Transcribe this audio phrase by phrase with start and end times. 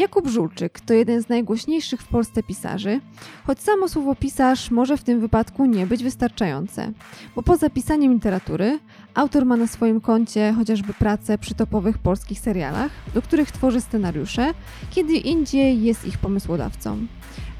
[0.00, 3.00] Jakub Żulczyk to jeden z najgłośniejszych w Polsce pisarzy,
[3.46, 6.92] choć samo słowo pisarz może w tym wypadku nie być wystarczające,
[7.36, 8.78] bo poza pisaniem literatury
[9.14, 14.54] autor ma na swoim koncie chociażby pracę przy topowych polskich serialach, do których tworzy scenariusze,
[14.90, 17.06] kiedy indziej jest ich pomysłodawcą.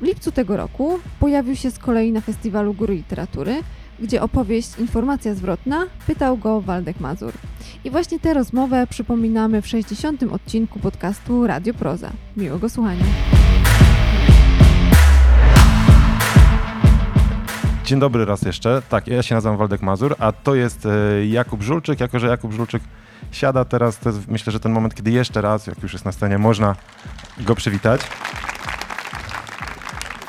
[0.00, 3.62] W lipcu tego roku pojawił się z kolei na Festiwalu Góry Literatury,
[4.00, 7.32] gdzie opowieść Informacja zwrotna pytał go Waldek Mazur.
[7.84, 10.22] I właśnie tę rozmowę przypominamy w 60.
[10.22, 12.10] odcinku podcastu Radio Proza.
[12.36, 13.04] Miłego słuchania.
[17.84, 18.82] Dzień dobry raz jeszcze.
[18.88, 22.00] Tak, ja się nazywam Waldek Mazur, a to jest e, Jakub Żulczyk.
[22.00, 22.82] Jako, że Jakub Żulczyk
[23.32, 26.12] siada teraz, to jest, myślę, że ten moment, kiedy jeszcze raz, jak już jest na
[26.12, 26.76] scenie, można
[27.38, 28.00] go przywitać.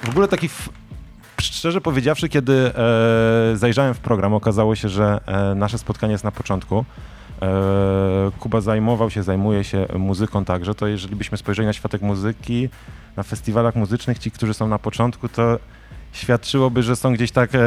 [0.03, 0.49] W ogóle taki,
[1.41, 6.31] szczerze powiedziawszy, kiedy e, zajrzałem w program, okazało się, że e, nasze spotkanie jest na
[6.31, 6.85] początku.
[7.41, 12.69] E, Kuba zajmował się, zajmuje się muzyką także, to jeżeli byśmy spojrzeli na światek muzyki,
[13.17, 15.59] na festiwalach muzycznych, ci, którzy są na początku, to
[16.11, 17.59] świadczyłoby, że są gdzieś tak, e,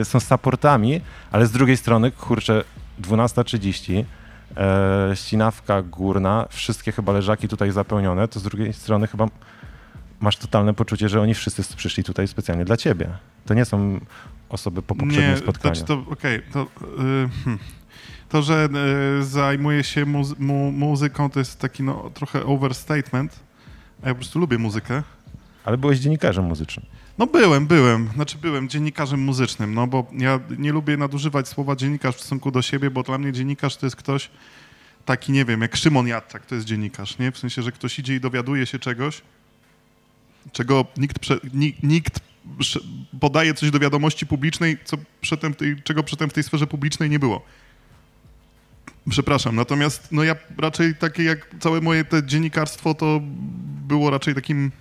[0.00, 1.00] e, są supportami,
[1.32, 2.64] ale z drugiej strony, kurczę,
[3.00, 4.04] 12.30,
[4.56, 9.26] e, ścinawka górna, wszystkie chyba leżaki tutaj zapełnione, to z drugiej strony chyba
[10.20, 13.08] masz totalne poczucie, że oni wszyscy przyszli tutaj specjalnie dla ciebie.
[13.46, 14.00] To nie są
[14.48, 15.74] osoby po poprzednim nie, spotkaniu.
[15.74, 16.66] Znaczy to, okej, to, y,
[17.44, 17.58] hmm.
[18.28, 18.68] to, że
[19.20, 23.40] y, zajmuję się muzy- mu, muzyką, to jest taki no, trochę overstatement.
[24.02, 25.02] A ja po prostu lubię muzykę.
[25.64, 26.86] Ale byłeś dziennikarzem muzycznym.
[27.18, 28.08] No byłem, byłem.
[28.14, 32.62] Znaczy byłem dziennikarzem muzycznym, no bo ja nie lubię nadużywać słowa dziennikarz w stosunku do
[32.62, 34.30] siebie, bo dla mnie dziennikarz to jest ktoś
[35.04, 37.32] taki, nie wiem, jak Szymon Jadczak, to jest dziennikarz, nie?
[37.32, 39.22] W sensie, że ktoś idzie i dowiaduje się czegoś,
[40.52, 41.40] czego nikt, prze,
[41.82, 42.20] nikt,
[43.20, 47.18] podaje coś do wiadomości publicznej, co przedtem tej, czego przedtem w tej sferze publicznej nie
[47.18, 47.42] było.
[49.10, 53.20] Przepraszam, natomiast no ja raczej takie jak całe moje te dziennikarstwo to
[53.86, 54.72] było raczej takim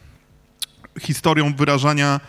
[0.99, 2.19] historią wyrażania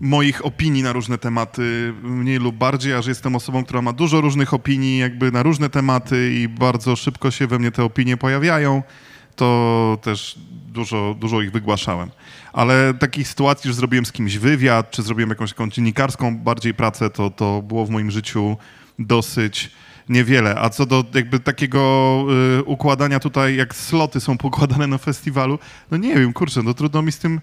[0.00, 4.20] moich opinii na różne tematy, mniej lub bardziej, a że jestem osobą, która ma dużo
[4.20, 8.82] różnych opinii jakby na różne tematy i bardzo szybko się we mnie te opinie pojawiają,
[9.36, 10.38] to też
[10.68, 12.10] dużo, dużo ich wygłaszałem.
[12.52, 17.10] Ale takich sytuacji, że zrobiłem z kimś wywiad, czy zrobiłem jakąś taką dziennikarską bardziej pracę,
[17.10, 18.56] to, to było w moim życiu
[18.98, 19.70] dosyć
[20.08, 20.54] niewiele.
[20.60, 22.24] A co do jakby takiego
[22.58, 25.58] y, układania tutaj, jak sloty są pokładane na festiwalu,
[25.90, 27.40] no nie wiem, kurczę, no trudno mi z tym,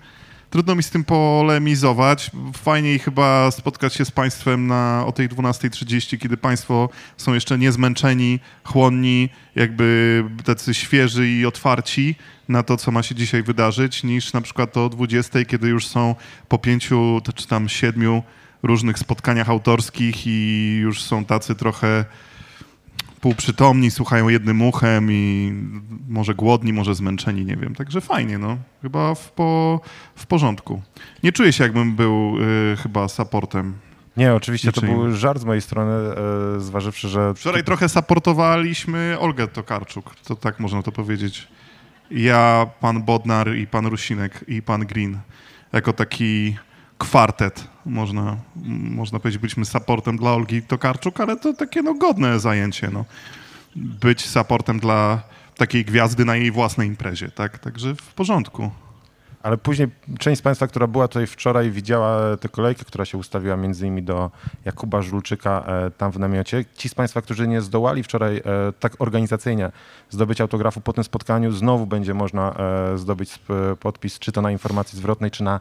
[0.54, 2.32] trudno mi z tym polemizować.
[2.58, 8.40] Fajniej chyba spotkać się z Państwem na, o tej 12.30, kiedy Państwo są jeszcze niezmęczeni,
[8.64, 12.16] chłonni, jakby tacy świeży i otwarci
[12.50, 16.16] na to, co ma się dzisiaj wydarzyć, niż na przykład o 20.00, kiedy już są
[16.50, 18.24] po pięciu czy tam siedmiu
[18.64, 22.06] różnych spotkaniach autorskich i już są tacy trochę
[23.24, 25.54] półprzytomni, słuchają jednym uchem i
[26.10, 27.76] może głodni, może zmęczeni, nie wiem.
[27.76, 28.58] Także fajnie, no.
[28.82, 29.82] Chyba w, po,
[30.16, 30.82] w porządku.
[31.24, 32.38] Nie czuję się, jakbym był
[32.74, 33.74] y, chyba supportem.
[34.18, 35.00] Nie, oczywiście to Niczyim.
[35.00, 37.34] był żart z mojej strony, e, zważywszy, że...
[37.34, 41.48] Wczoraj trochę supportowaliśmy Olgę Tokarczuk, to tak można to powiedzieć.
[42.12, 45.20] Ja, pan Bodnar i pan Rusinek i pan Green.
[45.74, 46.56] Jako taki
[46.98, 48.38] kwartet, można,
[48.96, 53.06] można powiedzieć, byliśmy supportem dla Olgi Tokarczuk, ale to takie no godne zajęcie, no.
[53.76, 55.22] Być supportem dla
[55.58, 57.60] takiej gwiazdy na jej własnej imprezie, tak?
[57.60, 58.72] Także w porządku.
[59.44, 59.88] Ale później
[60.20, 64.04] część z Państwa, która była tutaj wczoraj, widziała tę kolejkę, która się ustawiła między innymi
[64.04, 64.32] do
[64.66, 66.66] Jakuba Żulczyka e, tam w namiocie.
[66.76, 68.42] Ci z Państwa, którzy nie zdołali wczoraj e,
[68.80, 69.72] tak organizacyjnie
[70.10, 72.56] zdobyć autografu po tym spotkaniu, znowu będzie można
[72.94, 73.40] e, zdobyć
[73.80, 75.60] podpis, czy to na informacji zwrotnej, czy na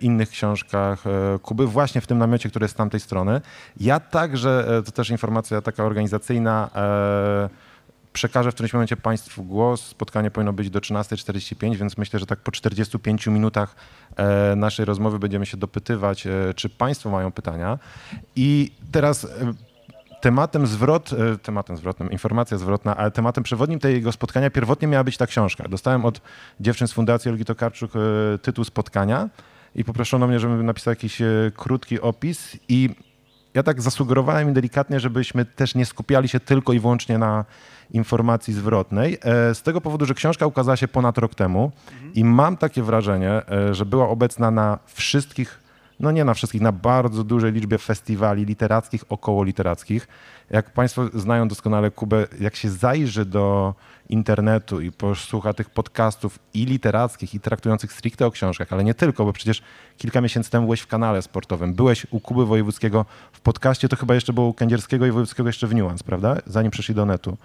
[0.00, 1.04] innych książkach
[1.42, 3.40] Kuby, właśnie w tym namiocie, który jest z tamtej strony.
[3.80, 6.70] Ja także, to też informacja taka organizacyjna,
[8.12, 9.86] przekażę w którymś momencie Państwu głos.
[9.86, 13.76] Spotkanie powinno być do 13.45, więc myślę, że tak po 45 minutach
[14.16, 17.78] e, naszej rozmowy będziemy się dopytywać, e, czy Państwo mają pytania.
[18.36, 19.28] I teraz e,
[20.20, 21.10] tematem zwrot,
[21.42, 25.68] tematem zwrotnym, informacja zwrotna, ale tematem przewodnim tego spotkania pierwotnie miała być ta książka.
[25.68, 26.20] Dostałem od
[26.60, 27.92] dziewczyn z Fundacji Olgi Tokarczuk
[28.42, 29.28] tytuł spotkania
[29.74, 31.18] i poproszono mnie, żebym napisał jakiś
[31.54, 32.90] krótki opis i
[33.58, 37.44] ja tak zasugerowałem im delikatnie, żebyśmy też nie skupiali się tylko i wyłącznie na
[37.90, 41.72] informacji zwrotnej, e, z tego powodu, że książka ukazała się ponad rok temu
[42.14, 45.60] i mam takie wrażenie, e, że była obecna na wszystkich,
[46.00, 50.08] no nie na wszystkich, na bardzo dużej liczbie festiwali literackich, około literackich.
[50.50, 53.74] Jak Państwo znają doskonale Kubę, jak się zajrzy do
[54.08, 59.24] internetu i posłucha tych podcastów i literackich, i traktujących stricte o książkach, ale nie tylko,
[59.24, 59.62] bo przecież
[59.96, 64.14] kilka miesięcy temu byłeś w kanale sportowym, byłeś u Kuby Wojewódzkiego w podcaście, to chyba
[64.14, 66.36] jeszcze było u Kędzierskiego i Wojewódzkiego jeszcze w Nuance, prawda?
[66.46, 67.36] Zanim przeszli do netu.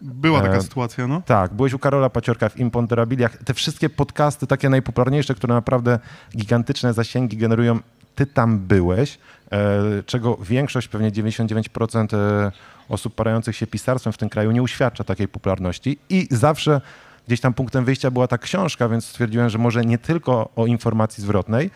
[0.00, 1.22] Była taka E, sytuacja, no.
[1.26, 3.36] Tak, byłeś u Karola Paciorka w Imponderabiliach.
[3.36, 5.98] Te wszystkie podcasty, takie najpopularniejsze, które naprawdę
[6.36, 7.78] gigantyczne zasięgi generują,
[8.14, 9.18] ty tam byłeś,
[9.52, 12.52] e, czego większość, pewnie 99% e,
[12.88, 16.80] osób parających się pisarstwem w tym kraju nie uświadcza takiej popularności i zawsze
[17.26, 21.22] gdzieś tam punktem wyjścia była ta książka, więc stwierdziłem, że może nie tylko o informacji
[21.22, 21.70] zwrotnej,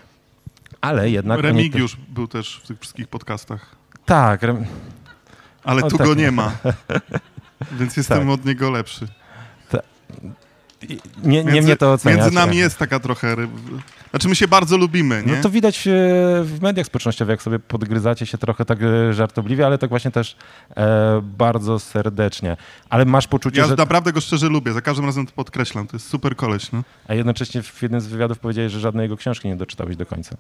[0.81, 1.41] ale jednak...
[1.41, 3.61] Remigiusz był też w tych wszystkich podcastach.
[3.93, 4.01] Też...
[4.07, 4.65] Tak, rem...
[5.65, 6.07] Ale O, tu tak.
[6.07, 6.53] go nie ma.
[7.79, 8.29] Więc jestem Tak.
[8.29, 9.09] od niego lepszy.
[10.89, 11.97] Nie, nie Między- mnie to.
[12.05, 13.37] Między nami jest taka trochę...
[14.11, 15.33] Znaczy my się bardzo lubimy, nie?
[15.37, 15.91] No to widać e,
[16.45, 20.37] w mediach społecznościowych, jak sobie podgryzacie się trochę tak e, żartobliwie, ale tak właśnie też
[20.77, 22.57] e, bardzo serdecznie.
[22.91, 23.77] Ale masz poczucie, Ja że...
[23.77, 26.83] naprawdę go szczerze lubię, za każdym razem to podkreślam, to jest super koleś, no.
[27.09, 30.37] A jednocześnie w jednym z wywiadów powiedziałeś, że żadnej jego książki nie doczytałeś do końca.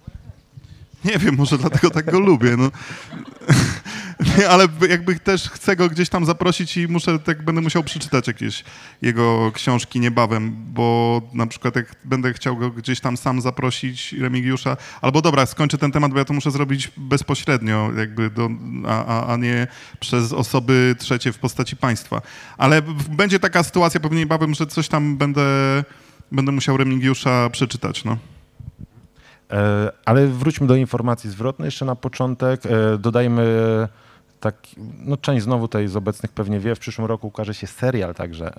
[1.05, 2.71] Nie wiem, może dlatego tak go lubię, no.
[4.51, 8.65] Ale jakby też chcę go gdzieś tam zaprosić i muszę, tak będę musiał przeczytać jakieś
[9.03, 14.77] jego książki niebawem, bo na przykład jak będę chciał go gdzieś tam sam zaprosić, Remigiusza,
[15.01, 18.51] albo dobra, skończę ten temat, bo ja to muszę zrobić bezpośrednio, jakby, do,
[18.89, 19.67] a, a, a nie
[20.01, 22.23] przez osoby trzecie w postaci państwa.
[22.59, 25.45] Ale będzie taka sytuacja pewnie niebawem, że coś tam będę,
[26.33, 28.17] będę musiał Remigiusza przeczytać, no.
[29.51, 32.67] E, ale wróćmy do informacji zwrotnej jeszcze na początek.
[32.67, 33.45] E, dodajmy
[34.45, 34.57] tak,
[34.99, 38.57] no część znowu tej z obecnych pewnie wie, w przyszłym roku ukaże się serial także,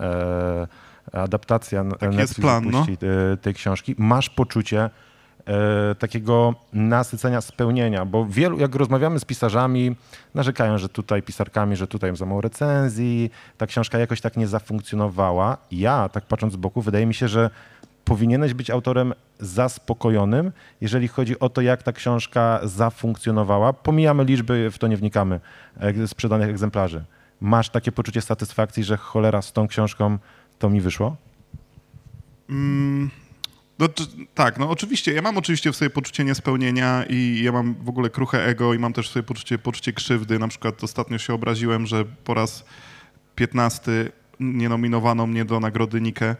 [1.14, 2.86] e, adaptacja Netflix jest plan, no.
[3.34, 3.96] e, tej książki.
[3.98, 4.90] Masz poczucie
[5.46, 9.96] e, takiego nasycenia, spełnienia, bo wielu, jak rozmawiamy z pisarzami,
[10.34, 15.58] narzekają, że tutaj pisarkami, że tutaj za mało recenzji, ta książka jakoś tak nie zafunkcjonowała.
[15.72, 17.50] Ja, tak patrząc z boku, wydaje mi się, że
[18.06, 23.74] powinieneś być autorem zaspokojonym, jeżeli chodzi o to, jak ta książka zafunkcjonowała.
[23.74, 25.40] Pomijamy liczby, w to nie wnikamy,
[25.78, 27.06] e, sprzedanych egzemplarzy.
[27.42, 30.18] Masz takie poczucie satysfakcji, że cholera z tą książką
[30.60, 31.16] to mi wyszło?
[32.50, 33.10] Mm,
[33.80, 33.88] no,
[34.34, 35.14] tak, no oczywiście.
[35.14, 38.80] Ja mam oczywiście w sobie poczucie niespełnienia i ja mam w ogóle kruche ego i
[38.80, 40.40] mam też w sobie poczucie, poczucie krzywdy.
[40.40, 42.66] Na przykład ostatnio się obraziłem, że po raz
[43.36, 43.92] 15
[44.40, 46.36] nie nominowano mnie do nagrody Nike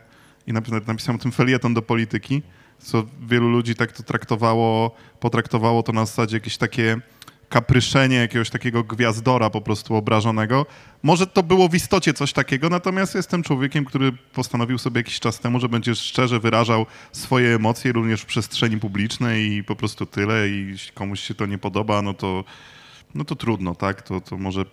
[0.48, 2.42] i napi- napisałem tym felieton do polityki,
[2.80, 7.02] co wielu ludzi tak to traktowało, potraktowało to na zasadzie jakieś takie
[7.50, 10.66] kapryszenie jakiegoś takiego gwiazdora po prostu obrażonego.
[11.04, 15.40] Może to było w istocie coś takiego, natomiast jestem człowiekiem, który postanowił sobie jakiś czas
[15.40, 20.50] temu, że będzie szczerze wyrażał swoje emocje również w przestrzeni publicznej i po prostu tyle
[20.50, 22.44] i jeśli komuś się to nie podoba, no to,
[23.16, 24.02] no to trudno, tak?
[24.02, 24.66] To, to może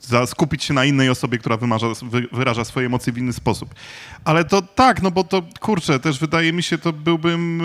[0.00, 3.74] za, skupić się na innej osobie, która wymarza, wy, wyraża swoje emocje w inny sposób.
[4.24, 7.60] Ale to tak, no bo to kurczę, też wydaje mi się, to byłbym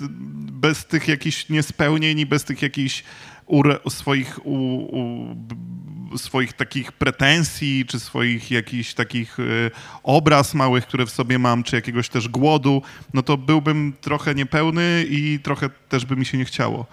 [0.00, 0.08] yy,
[0.52, 3.04] bez tych jakichś niespełnień i bez tych jakichś
[3.46, 4.54] ure, swoich, u,
[6.12, 9.70] u, swoich takich pretensji, czy swoich jakichś takich y,
[10.02, 12.82] obraz małych, które w sobie mam, czy jakiegoś też głodu,
[13.14, 16.86] no to byłbym trochę niepełny i trochę też by mi się nie chciało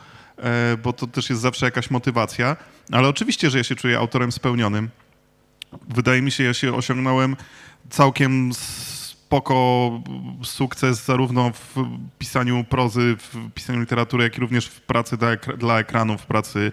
[0.84, 2.56] bo to też jest zawsze jakaś motywacja.
[2.92, 4.90] Ale oczywiście, że ja się czuję autorem spełnionym.
[5.90, 7.36] Wydaje mi się, ja się osiągnąłem
[7.90, 9.92] całkiem spoko
[10.44, 11.76] sukces zarówno w
[12.20, 16.26] pisaniu prozy, w pisaniu literatury, jak i również w pracy dla, ekra- dla ekranu, w
[16.26, 16.72] pracy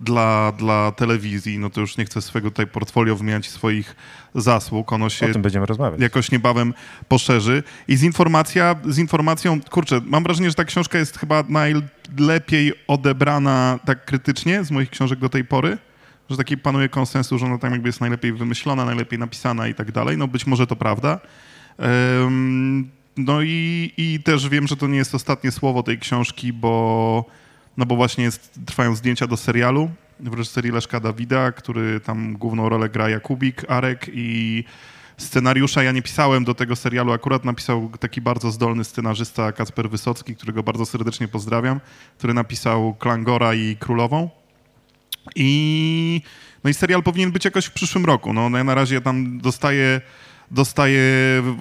[0.00, 1.58] dla, dla telewizji.
[1.58, 3.96] No to już nie chcę swojego tutaj portfolio wymieniać swoich
[4.34, 4.92] zasług.
[4.92, 6.00] Ono się O tym będziemy rozmawiać.
[6.00, 6.74] jakoś niebawem
[7.08, 7.62] poszerzy.
[7.88, 11.44] I z, informacja, z informacją, kurczę, mam wrażenie, że ta książka jest chyba
[12.08, 15.78] najlepiej odebrana tak krytycznie z moich książek do tej pory,
[16.30, 19.92] że taki panuje konsensus, że ona tam jakby jest najlepiej wymyślona, najlepiej napisana i tak
[19.92, 20.16] dalej.
[20.16, 21.20] No być może to prawda.
[23.16, 27.24] No i, i też wiem, że to nie jest ostatnie słowo tej książki, bo,
[27.76, 32.68] no bo właśnie jest, trwają zdjęcia do serialu w reżyserii Leszka Dawida, który tam główną
[32.68, 34.64] rolę gra Jakubik, Arek i
[35.16, 40.36] scenariusza ja nie pisałem do tego serialu, akurat napisał taki bardzo zdolny scenarzysta Kacper Wysocki,
[40.36, 41.80] którego bardzo serdecznie pozdrawiam,
[42.18, 44.30] który napisał Klangora i Królową.
[45.34, 46.22] I,
[46.64, 48.32] no i serial powinien być jakoś w przyszłym roku.
[48.32, 50.00] No, no ja na razie tam dostaję,
[50.50, 51.02] dostaję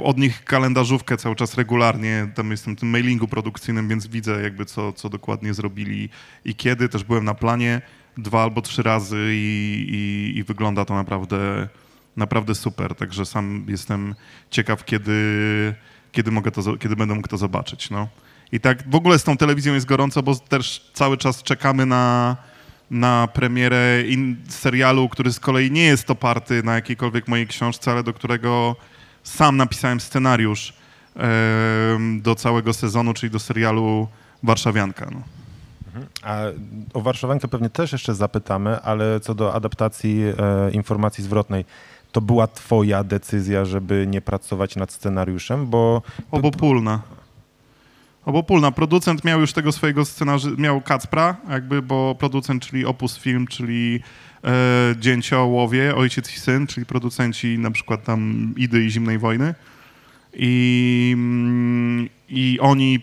[0.03, 2.27] od nich kalendarzówkę cały czas regularnie.
[2.35, 6.09] Tam jestem w tym mailingu produkcyjnym, więc widzę jakby co, co dokładnie zrobili
[6.45, 6.89] i kiedy.
[6.89, 7.81] Też byłem na planie
[8.17, 11.67] dwa albo trzy razy i, i, i wygląda to naprawdę,
[12.17, 12.95] naprawdę super.
[12.95, 14.15] Także sam jestem
[14.49, 15.13] ciekaw, kiedy,
[16.11, 17.89] kiedy, mogę to, kiedy będę mógł to zobaczyć.
[17.89, 18.07] No.
[18.51, 22.37] I tak w ogóle z tą telewizją jest gorąco, bo też cały czas czekamy na,
[22.91, 28.03] na premierę in, serialu, który z kolei nie jest oparty na jakiejkolwiek mojej książce, ale
[28.03, 28.75] do którego
[29.23, 30.73] sam napisałem scenariusz
[32.21, 34.07] do całego sezonu, czyli do serialu
[34.43, 35.09] Warszawianka.
[35.11, 35.21] No.
[36.21, 36.39] A
[36.93, 41.65] o Warszawiankę pewnie też jeszcze zapytamy, ale co do adaptacji e, informacji zwrotnej,
[42.15, 46.01] to była twoja decyzja, żeby nie pracować nad scenariuszem, bo...
[46.31, 47.01] Obopólna.
[48.25, 48.71] Obopólna.
[48.71, 53.99] Producent miał już tego swojego scenariusza, miał Kacpra, jakby, bo producent, czyli Opus Film, czyli
[54.43, 59.55] e, Dzięciołowie, Ojciec i Syn, czyli producenci na przykład tam Idy i Zimnej Wojny.
[60.33, 62.99] I, mm, I oni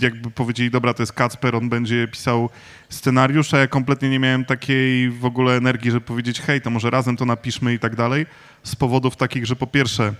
[0.00, 2.50] jakby powiedzieli, dobra, to jest Kacper, on będzie pisał
[2.88, 6.90] scenariusz, a ja kompletnie nie miałem takiej w ogóle energii, żeby powiedzieć, hej, to może
[6.90, 8.26] razem to napiszmy i tak dalej,
[8.62, 10.14] z powodów takich, że po pierwsze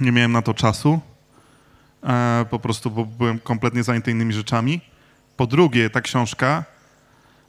[0.00, 1.00] nie miałem na to czasu,
[2.02, 4.80] e, po prostu, bo byłem kompletnie zajęty innymi rzeczami.
[5.36, 6.64] Po drugie, ta książka,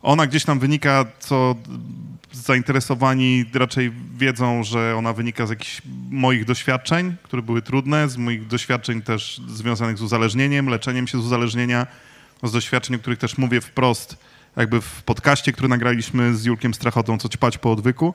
[0.01, 1.55] ona gdzieś tam wynika, co
[2.31, 8.48] zainteresowani raczej wiedzą, że ona wynika z jakichś moich doświadczeń, które były trudne, z moich
[8.48, 11.88] doświadczeń też związanych z uzależnieniem, leczeniem się z uzależnienia,
[12.43, 14.17] z doświadczeń, o których też mówię wprost,
[14.55, 18.13] jakby w podcaście, który nagraliśmy z Julkiem Strachotą, co ćpać po odwyku.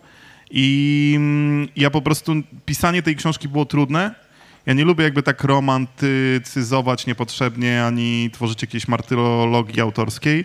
[0.51, 2.33] I mm, ja po prostu,
[2.67, 4.15] pisanie tej książki było trudne.
[4.67, 10.45] Ja nie lubię jakby tak romantycyzować niepotrzebnie, ani tworzyć jakiejś martyrologii autorskiej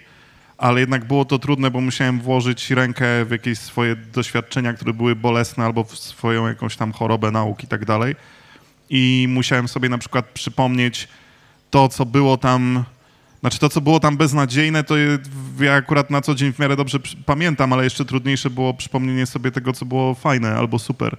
[0.61, 5.15] ale jednak było to trudne, bo musiałem włożyć rękę w jakieś swoje doświadczenia, które były
[5.15, 8.15] bolesne, albo w swoją jakąś tam chorobę nauk i tak dalej.
[8.89, 11.07] I musiałem sobie na przykład przypomnieć
[11.69, 12.83] to, co było tam,
[13.41, 14.95] znaczy to, co było tam beznadziejne, to
[15.59, 19.51] ja akurat na co dzień w miarę dobrze pamiętam, ale jeszcze trudniejsze było przypomnienie sobie
[19.51, 21.17] tego, co było fajne albo super,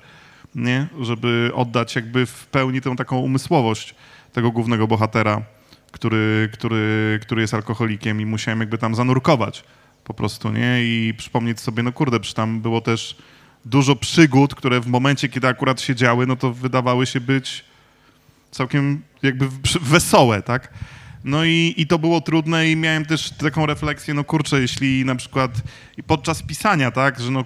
[0.55, 0.87] nie?
[1.01, 3.95] Żeby oddać jakby w pełni tę taką umysłowość
[4.33, 5.43] tego głównego bohatera
[5.93, 9.65] który, który, który jest alkoholikiem i musiałem jakby tam zanurkować
[10.05, 10.85] po prostu, nie?
[10.85, 13.17] I przypomnieć sobie, no kurde, przecież tam było też
[13.65, 17.65] dużo przygód, które w momencie, kiedy akurat się działy, no to wydawały się być
[18.51, 19.49] całkiem jakby
[19.81, 20.73] wesołe, tak?
[21.25, 25.15] No i, i to było trudne i miałem też taką refleksję, no kurczę, jeśli na
[25.15, 25.63] przykład
[26.07, 27.45] podczas pisania, tak, że no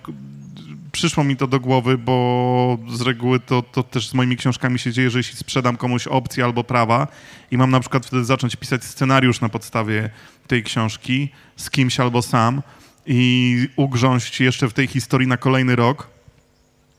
[0.92, 4.92] przyszło mi to do głowy, bo z reguły to, to też z moimi książkami się
[4.92, 7.09] dzieje, że jeśli sprzedam komuś opcję albo prawa
[7.50, 10.11] i mam na przykład wtedy zacząć pisać scenariusz na podstawie
[10.47, 12.62] tej książki z kimś albo sam
[13.06, 16.15] i ugrząść jeszcze w tej historii na kolejny rok,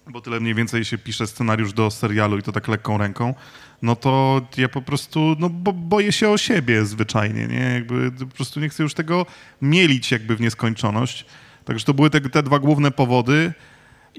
[0.10, 3.34] bo tyle mniej więcej się pisze scenariusz do serialu i to tak lekką ręką,
[3.82, 7.74] no to ja po prostu no, bo, boję się o siebie zwyczajnie, nie?
[7.74, 9.26] Jakby po prostu nie chcę już tego
[9.62, 11.26] mielić jakby w nieskończoność.
[11.66, 13.54] Także to były te, te dwa główne powody.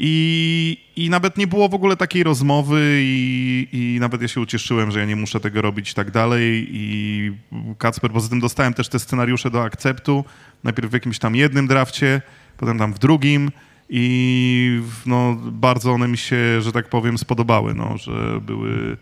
[0.00, 4.90] I, I nawet nie było w ogóle takiej rozmowy i, i nawet ja się ucieszyłem,
[4.90, 6.68] że ja nie muszę tego robić i tak dalej.
[6.70, 7.32] I
[7.78, 10.24] Kacper, poza tym dostałem też te scenariusze do akceptu.
[10.64, 12.22] Najpierw w jakimś tam jednym drafcie,
[12.56, 13.50] potem tam w drugim
[13.88, 18.96] i no, bardzo one mi się, że tak powiem, spodobały, no, że były,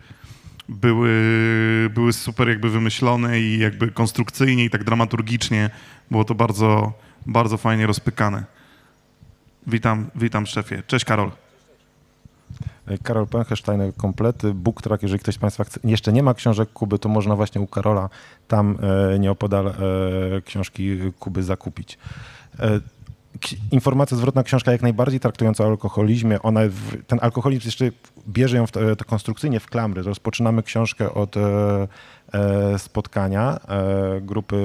[0.69, 1.11] były,
[1.95, 5.71] były super jakby wymyślone i jakby konstrukcyjnie i tak dramaturgicznie
[6.11, 6.93] było to bardzo,
[7.27, 8.45] bardzo fajnie rozpykane.
[9.67, 10.83] Witam, witam szefie.
[10.87, 11.31] Cześć Karol.
[13.03, 16.99] Karol Penchestein, komplety, book track, jeżeli ktoś z Państwa chce, jeszcze nie ma książek Kuby,
[16.99, 18.09] to można właśnie u Karola
[18.49, 18.79] tam
[19.15, 19.73] e, nieopodal e,
[20.45, 21.99] książki Kuby zakupić.
[23.71, 26.61] Informacja zwrotna, książka jak najbardziej traktująca o alkoholizmie, ona,
[27.07, 27.91] ten alkoholizm jeszcze
[28.29, 30.03] bierze ją w, to konstrukcyjnie w klamry.
[30.03, 31.41] Rozpoczynamy książkę od e,
[32.33, 34.57] e, spotkania e, grupy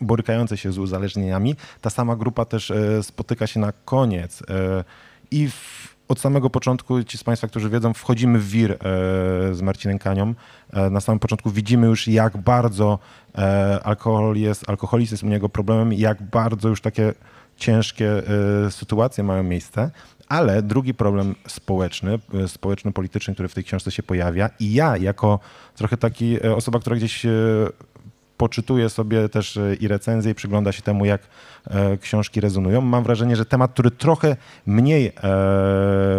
[0.00, 1.56] borykające się z uzależnieniami.
[1.80, 4.84] Ta sama grupa też e, spotyka się na koniec e,
[5.30, 8.76] i w, od samego początku, ci z Państwa, którzy wiedzą, wchodzimy w wir e,
[9.54, 10.34] z Marcinem Kanią.
[10.90, 12.98] Na samym początku widzimy już, jak bardzo
[13.84, 17.12] alkohol jest, alkoholizm jest u niego problemem jak bardzo już takie
[17.56, 18.22] ciężkie
[18.70, 19.90] sytuacje mają miejsce.
[20.28, 25.40] Ale drugi problem społeczny, społeczno-polityczny, który w tej książce się pojawia i ja jako
[25.74, 27.26] trochę taki osoba, która gdzieś
[28.36, 31.22] poczytuje sobie też e, i recenzje i przygląda się temu, jak
[31.66, 32.80] e, książki rezonują.
[32.80, 35.12] Mam wrażenie, że temat, który trochę mniej e,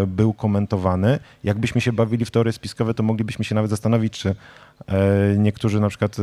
[0.07, 4.35] był komentowany, jakbyśmy się bawili w teorie spiskowe, to moglibyśmy się nawet zastanowić, czy
[5.37, 6.17] niektórzy na przykład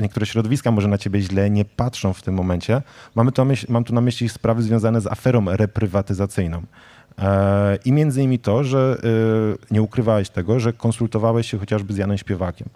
[0.00, 2.82] niektóre środowiska może na ciebie źle nie patrzą w tym momencie.
[3.14, 6.62] Mamy to, mam tu na myśli sprawy związane z aferą reprywatyzacyjną.
[7.84, 8.98] I między innymi to, że
[9.70, 12.68] nie ukrywałeś tego, że konsultowałeś się chociażby z Janem Śpiewakiem.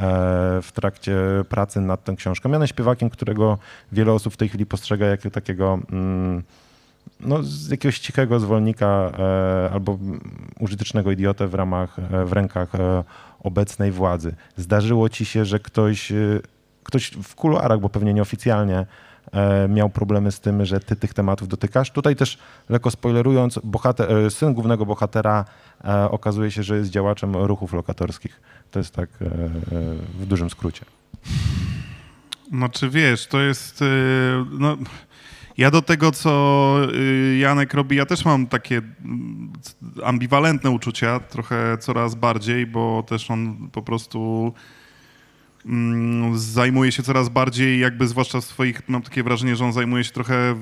[0.00, 1.16] E, w trakcie
[1.48, 2.50] pracy nad tą książką.
[2.52, 3.58] Janem Śpiewakiem, którego
[3.92, 6.42] wiele osób w tej chwili postrzega jako takiego mm,
[7.20, 9.98] no, z jakiegoś cichego zwolnika e, albo
[10.60, 12.72] użytecznego idiotę w ramach, e, w rękach
[13.42, 14.34] obecnej władzy.
[14.56, 16.12] Zdarzyło ci się, że ktoś,
[16.88, 18.86] ktoś w kuluarach, bo pewnie nieoficjalnie,
[19.68, 21.90] miał problemy z tym, że ty tych tematów dotykasz.
[21.90, 25.44] Tutaj też, lekko spoilerując, bohater, syn głównego bohatera
[26.10, 28.40] okazuje się, że jest działaczem ruchów lokatorskich.
[28.70, 29.30] To jest tak e, e,
[30.20, 30.84] w dużym skrócie.
[32.48, 33.82] Znaczy wiesz, to jest.
[33.82, 33.84] E,
[34.58, 34.76] no,
[35.58, 36.76] Ja do tego, co
[37.38, 38.82] Janek robi, ja też mam takie
[40.04, 44.52] ambiwalentne uczucia, trochę coraz bardziej, bo też on po prostu
[46.34, 50.12] zajmuje się coraz bardziej, jakby zwłaszcza w swoich, mam takie wrażenie, że on zajmuje się
[50.12, 50.54] trochę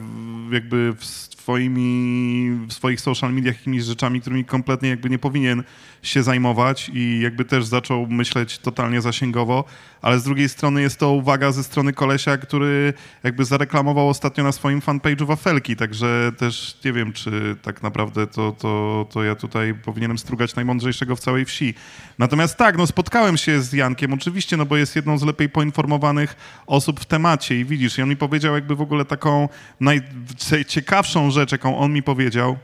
[0.52, 5.62] jakby w swoimi, w swoich social mediach jakimiś rzeczami, którymi kompletnie jakby nie powinien
[6.02, 9.64] się zajmować i jakby też zaczął myśleć totalnie zasięgowo,
[10.02, 14.52] ale z drugiej strony jest to uwaga ze strony kolesia, który jakby zareklamował ostatnio na
[14.52, 19.74] swoim fanpage'u wafelki, także też nie wiem, czy tak naprawdę to, to, to ja tutaj
[19.74, 21.74] powinienem strugać najmądrzejszego w całej wsi.
[22.18, 26.36] Natomiast tak, no spotkałem się z Jankiem oczywiście, no bo jest jedną z lepiej poinformowanych
[26.66, 29.48] osób w temacie i widzisz, i on mi powiedział jakby w ogóle taką
[29.80, 32.56] najciekawszą rzecz, jaką on mi powiedział,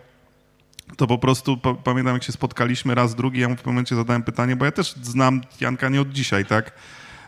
[0.97, 4.23] to po prostu pamiętam, jak się spotkaliśmy raz, drugi, ja mu w pewnym momencie zadałem
[4.23, 6.73] pytanie, bo ja też znam Janka nie od dzisiaj, tak?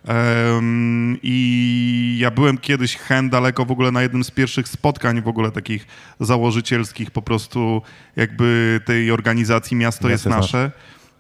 [0.09, 5.29] Um, I ja byłem kiedyś hen daleko w ogóle na jednym z pierwszych spotkań w
[5.29, 5.87] ogóle takich
[6.21, 7.83] założycielskich po prostu
[8.17, 10.73] jakby tej organizacji Miasto jest nasze.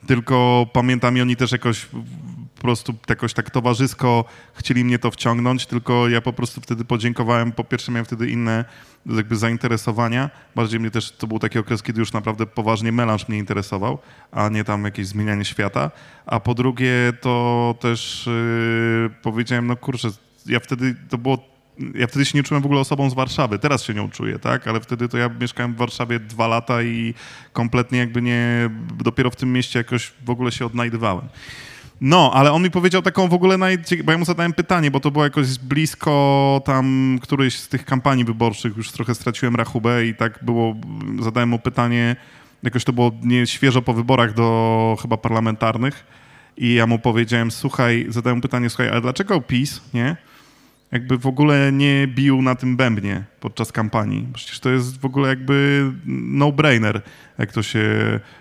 [0.06, 1.86] Tylko pamiętam i oni też jakoś
[2.54, 7.52] po prostu jakoś tak towarzysko chcieli mnie to wciągnąć, tylko ja po prostu wtedy podziękowałem.
[7.52, 8.64] Po pierwsze miałem wtedy inne
[9.06, 10.30] jakby zainteresowania.
[10.54, 13.98] Bardziej mnie też, to był taki okres, kiedy już naprawdę poważnie melanż mnie interesował,
[14.32, 15.90] a nie tam jakieś zmienianie świata.
[16.26, 20.08] A po drugie to też yy, powiedziałem, no kurczę,
[20.46, 21.53] ja wtedy, to było
[21.94, 23.58] ja wtedy się nie czułem w ogóle osobą z Warszawy.
[23.58, 24.68] Teraz się nią czuję, tak?
[24.68, 27.14] Ale wtedy to ja mieszkałem w Warszawie dwa lata i
[27.52, 28.70] kompletnie jakby nie,
[29.04, 31.28] dopiero w tym mieście jakoś w ogóle się odnajdywałem.
[32.00, 34.04] No, ale on mi powiedział taką w ogóle, najcie...
[34.04, 38.24] bo ja mu zadałem pytanie, bo to było jakoś blisko tam którejś z tych kampanii
[38.24, 40.76] wyborczych, już trochę straciłem rachubę i tak było,
[41.20, 42.16] zadałem mu pytanie,
[42.62, 46.06] jakoś to było nie świeżo po wyborach do chyba parlamentarnych
[46.56, 50.16] i ja mu powiedziałem, słuchaj, zadałem pytanie, słuchaj, ale dlaczego PiS, nie?
[50.94, 54.28] Jakby w ogóle nie bił na tym bębnie podczas kampanii.
[54.34, 57.02] Przecież to jest w ogóle jakby no-brainer,
[57.38, 57.80] jak to się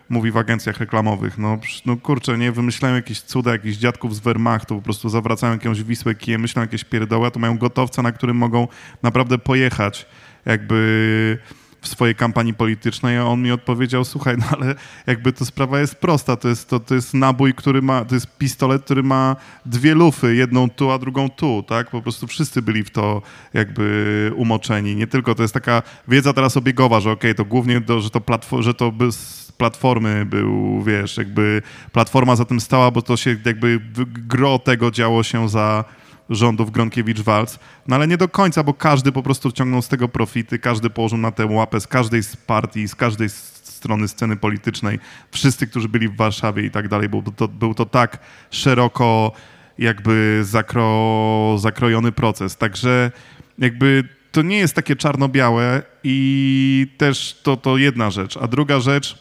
[0.09, 1.37] mówi w agencjach reklamowych.
[1.37, 5.83] No, no kurczę, nie wymyślają jakieś cuda, jakichś dziadków z Wehrmachtu, po prostu zawracają jakąś
[5.83, 8.67] Wisłę kijem, myślą jakieś pierdoły, a to mają gotowca, na którym mogą
[9.03, 10.05] naprawdę pojechać
[10.45, 11.37] jakby
[11.83, 14.75] w swojej kampanii politycznej, a on mi odpowiedział, słuchaj, no ale
[15.07, 18.37] jakby to sprawa jest prosta, to jest, to, to jest nabój, który ma, to jest
[18.37, 21.89] pistolet, który ma dwie lufy, jedną tu, a drugą tu, tak?
[21.89, 23.21] Po prostu wszyscy byli w to
[23.53, 24.95] jakby umoczeni.
[24.95, 28.09] Nie tylko, to jest taka wiedza teraz obiegowa, że okej, okay, to głównie, to, że
[28.09, 29.09] to, platform, że to by
[29.57, 33.81] platformy był, wiesz, jakby platforma za tym stała, bo to się jakby
[34.27, 35.85] gro tego działo się za
[36.29, 40.59] rządów Gronkiewicz-Walc, no ale nie do końca, bo każdy po prostu ciągnął z tego profity,
[40.59, 44.99] każdy położył na tę łapę z każdej z partii, z każdej strony sceny politycznej,
[45.31, 48.19] wszyscy, którzy byli w Warszawie i tak dalej, to, był to tak
[48.51, 49.31] szeroko
[49.77, 52.57] jakby zakro, zakrojony proces.
[52.57, 53.11] Także
[53.59, 58.37] jakby to nie jest takie czarno-białe i też to, to jedna rzecz.
[58.37, 59.17] A druga rzecz,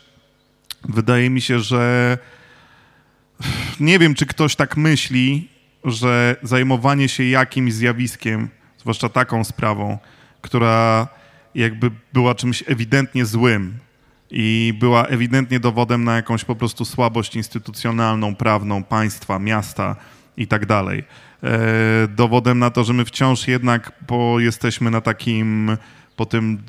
[0.88, 2.18] wydaje mi się, że
[3.80, 5.48] nie wiem, czy ktoś tak myśli,
[5.84, 9.98] że zajmowanie się jakimś zjawiskiem, zwłaszcza taką sprawą,
[10.42, 11.08] która
[11.54, 13.78] jakby była czymś ewidentnie złym
[14.30, 19.96] i była ewidentnie dowodem na jakąś po prostu słabość instytucjonalną, prawną państwa, miasta
[20.36, 21.04] i tak dalej.
[21.42, 25.76] E, dowodem na to, że my wciąż jednak po, jesteśmy na takim,
[26.16, 26.62] po tym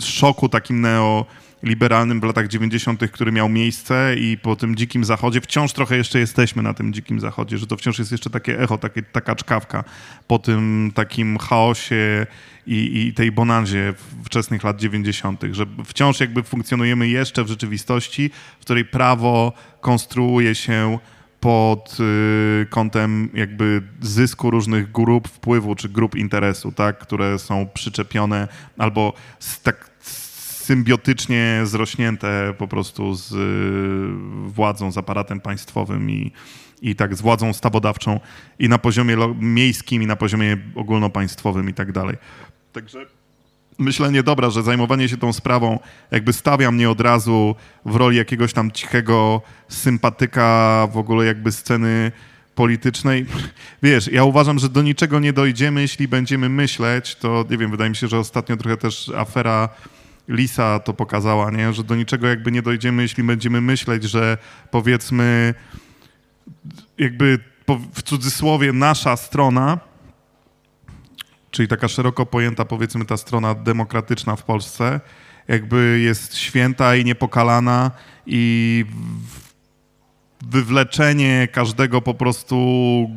[0.00, 1.26] szoku takim neo
[1.64, 6.18] liberalnym w latach 90., który miał miejsce i po tym dzikim zachodzie, wciąż trochę jeszcze
[6.18, 9.84] jesteśmy na tym dzikim zachodzie, że to wciąż jest jeszcze takie echo, takie, taka czkawka
[10.26, 12.26] po tym takim chaosie
[12.66, 18.64] i, i tej bonanzie wczesnych lat 90., że wciąż jakby funkcjonujemy jeszcze w rzeczywistości, w
[18.64, 20.98] której prawo konstruuje się
[21.40, 28.48] pod y, kątem jakby zysku różnych grup wpływu czy grup interesu, tak, które są przyczepione
[28.78, 29.93] albo z, tak
[30.64, 36.32] symbiotycznie zrośnięte po prostu z y, władzą, z aparatem państwowym i,
[36.82, 38.20] i tak z władzą stawodawczą
[38.58, 42.16] i na poziomie miejskim, i na poziomie ogólnopaństwowym i tak dalej.
[42.72, 43.06] Także
[43.78, 45.78] myślenie dobra, że zajmowanie się tą sprawą
[46.10, 52.12] jakby stawia mnie od razu w roli jakiegoś tam cichego sympatyka w ogóle jakby sceny
[52.54, 53.26] politycznej.
[53.82, 57.90] Wiesz, ja uważam, że do niczego nie dojdziemy, jeśli będziemy myśleć, to nie wiem, wydaje
[57.90, 59.68] mi się, że ostatnio trochę też afera
[60.28, 61.72] Lisa to pokazała, nie?
[61.72, 64.38] że do niczego jakby nie dojdziemy, jeśli będziemy myśleć, że
[64.70, 65.54] powiedzmy
[66.98, 67.38] jakby
[67.94, 69.78] w cudzysłowie nasza strona,
[71.50, 75.00] czyli taka szeroko pojęta powiedzmy ta strona demokratyczna w Polsce,
[75.48, 77.90] jakby jest święta i niepokalana
[78.26, 78.84] i
[80.50, 82.56] wywleczenie każdego po prostu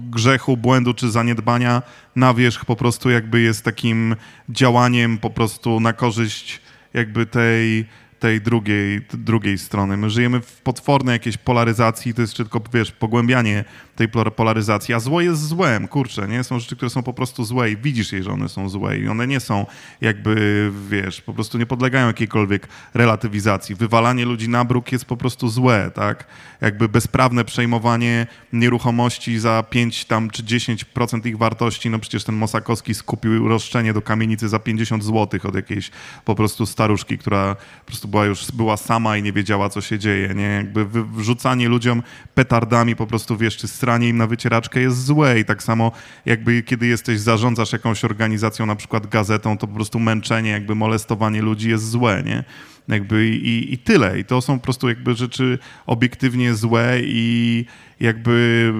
[0.09, 1.81] grzechu, błędu czy zaniedbania
[2.15, 4.15] na wierzch po prostu jakby jest takim
[4.49, 6.61] działaniem po prostu na korzyść
[6.97, 7.85] jakby tej
[8.19, 9.97] tej drugiej, drugiej strony.
[9.97, 13.65] My żyjemy w potwornej jakiejś polaryzacji, to jest tylko, wiesz, pogłębianie
[13.97, 16.43] tej polaryzacji, a zło jest złem, kurczę, nie?
[16.43, 19.07] Są rzeczy, które są po prostu złe i widzisz je, że one są złe i
[19.07, 19.65] one nie są
[20.01, 23.75] jakby, wiesz, po prostu nie podlegają jakiejkolwiek relatywizacji.
[23.75, 26.27] Wywalanie ludzi na bruk jest po prostu złe, tak?
[26.61, 32.93] Jakby bezprawne przejmowanie nieruchomości za 5 tam czy 10% ich wartości, no przecież ten Mosakowski
[32.93, 35.91] skupił roszczenie do kamienicy za 50 zł od jakiejś
[36.25, 39.99] po prostu staruszki, która po prostu była już była sama i nie wiedziała, co się
[39.99, 40.43] dzieje, nie?
[40.43, 42.03] Jakby wrzucanie ludziom
[42.35, 45.91] petardami po prostu, wiesz, czy stranie im na wycieraczkę jest złe i tak samo
[46.25, 51.41] jakby kiedy jesteś, zarządzasz jakąś organizacją, na przykład gazetą, to po prostu męczenie, jakby molestowanie
[51.41, 52.43] ludzi jest złe, nie?
[52.87, 54.19] Jakby i, i tyle.
[54.19, 57.65] I to są po prostu jakby rzeczy obiektywnie złe i
[57.99, 58.73] jakby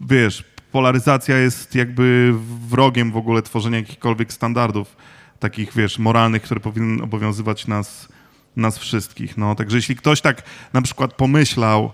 [0.00, 2.34] wiesz, polaryzacja jest jakby
[2.68, 4.96] wrogiem w ogóle tworzenia jakichkolwiek standardów
[5.38, 8.08] takich, wiesz, moralnych, które powinny obowiązywać nas,
[8.56, 9.36] nas wszystkich.
[9.36, 11.92] No, także jeśli ktoś tak na przykład pomyślał,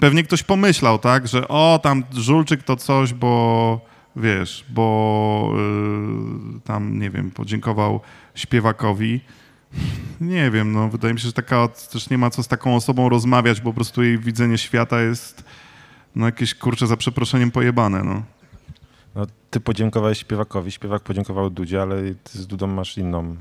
[0.00, 3.80] pewnie ktoś pomyślał, tak, że o, tam Żulczyk to coś, bo
[4.16, 5.52] wiesz, bo
[6.54, 8.00] yy, tam, nie wiem, podziękował
[8.34, 9.20] śpiewakowi.
[10.20, 13.08] Nie wiem, no wydaje mi się, że taka też nie ma co z taką osobą
[13.08, 15.44] rozmawiać, bo po prostu jej widzenie świata jest
[16.16, 18.22] no jakieś, kurczę, za przeproszeniem pojebane, no.
[19.14, 23.36] No, ty podziękowałeś śpiewakowi, śpiewak podziękował Dudzie, ale ty z Dudą masz inną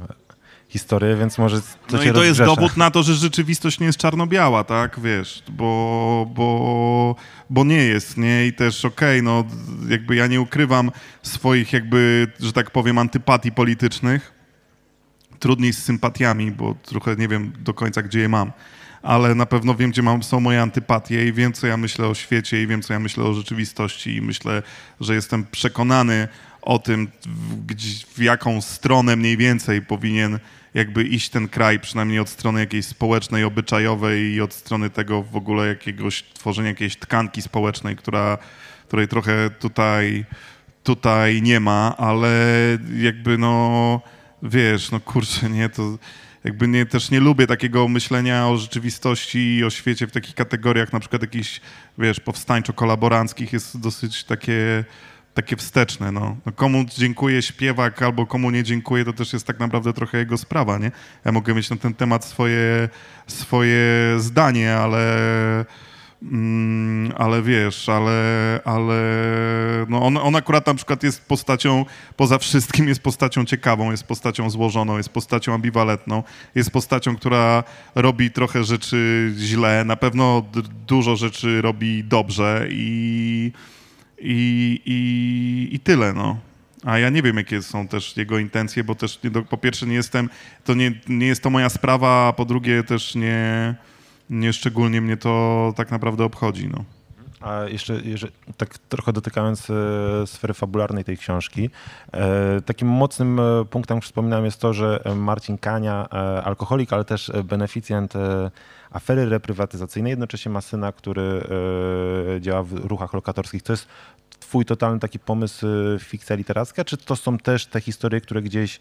[0.72, 4.00] historię, więc może to No i to jest dowód na to, że rzeczywistość nie jest
[4.00, 7.16] czarno-biała, tak, wiesz, bo, bo,
[7.50, 9.44] bo nie jest, nie, i też okej, okay, no
[9.90, 14.34] jakby ja nie ukrywam swoich jakby, że tak powiem, antypatii politycznych,
[15.40, 18.52] trudniej z sympatiami, bo trochę nie wiem do końca, gdzie je mam,
[19.02, 22.14] ale na pewno wiem, gdzie mam, są moje antypatie i wiem, co ja myślę o
[22.14, 24.64] świecie i wiem, co ja myślę o rzeczywistości i myślę,
[25.00, 26.28] że jestem przekonany
[26.62, 30.40] o tym, w, w jaką stronę mniej więcej powinien
[30.74, 35.36] jakby iść ten kraj, przynajmniej od strony jakiejś społecznej, obyczajowej i od strony tego w
[35.36, 38.38] ogóle jakiegoś tworzenia jakiejś tkanki społecznej, która,
[38.88, 40.26] której trochę tutaj,
[40.84, 42.32] tutaj nie ma, ale
[42.98, 44.02] jakby no,
[44.44, 45.98] wiesz, no kurczę, nie, to
[46.44, 50.94] jakby nie, też nie lubię takiego myślenia o rzeczywistości i o świecie w takich kategoriach,
[50.94, 51.62] na przykład jakichś,
[51.98, 54.84] wiesz, powstańczo-kolaboranckich jest dosyć takie
[55.34, 56.12] takie wsteczne.
[56.12, 56.38] No.
[56.46, 56.52] no.
[56.52, 60.78] komu dziękuję śpiewak albo komu nie dziękuję, to też jest tak naprawdę trochę jego sprawa,
[60.78, 60.92] nie?
[61.26, 62.90] Ja mogę mieć na ten temat swoje,
[63.28, 63.80] swoje
[64.18, 65.06] zdanie, ale...
[66.24, 68.96] Mm, ale wiesz, ale, ale
[69.90, 74.50] no on, on akurat na przykład jest postacią, poza wszystkim jest postacią ciekawą, jest postacią
[74.50, 76.24] złożoną, jest postacią ambiwalentną,
[76.56, 77.64] jest postacią, która
[77.96, 80.44] robi trochę rzeczy źle, na pewno
[80.88, 83.52] dużo rzeczy robi dobrze i
[84.22, 86.38] i, i, i tyle, no.
[86.86, 89.96] A ja nie wiem, jakie są też jego intencje, bo też nie, po pierwsze nie
[89.96, 90.30] jestem,
[90.64, 93.76] to nie, nie jest to moja sprawa, a po drugie też nie,
[94.30, 96.84] nie szczególnie mnie to tak naprawdę obchodzi, no.
[97.42, 99.74] A jeszcze, jeszcze tak trochę dotykając e,
[100.28, 101.70] sfery fabularnej tej książki,
[102.14, 106.10] e, takim mocnym e, punktem, jak wspominałem, jest to, że Marcin Kania,
[106.44, 108.14] alkoholik, ale też beneficjent
[108.92, 113.64] afery reprywatyzacyjnej, jednocześnie ma syna, który e, działa w ruchach lokatorskich.
[113.64, 113.88] To jest
[114.40, 115.66] twój totalny taki pomysł,
[116.00, 118.80] fikcja literacka, czy to są też te historie, które gdzieś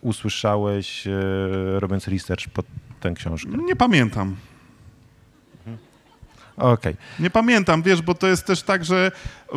[0.00, 1.08] usłyszałeś,
[1.78, 2.66] robiąc research pod
[3.00, 3.50] tę książkę?
[3.64, 4.36] Nie pamiętam.
[6.56, 6.96] Okay.
[7.18, 9.12] Nie pamiętam, wiesz, bo to jest też tak, że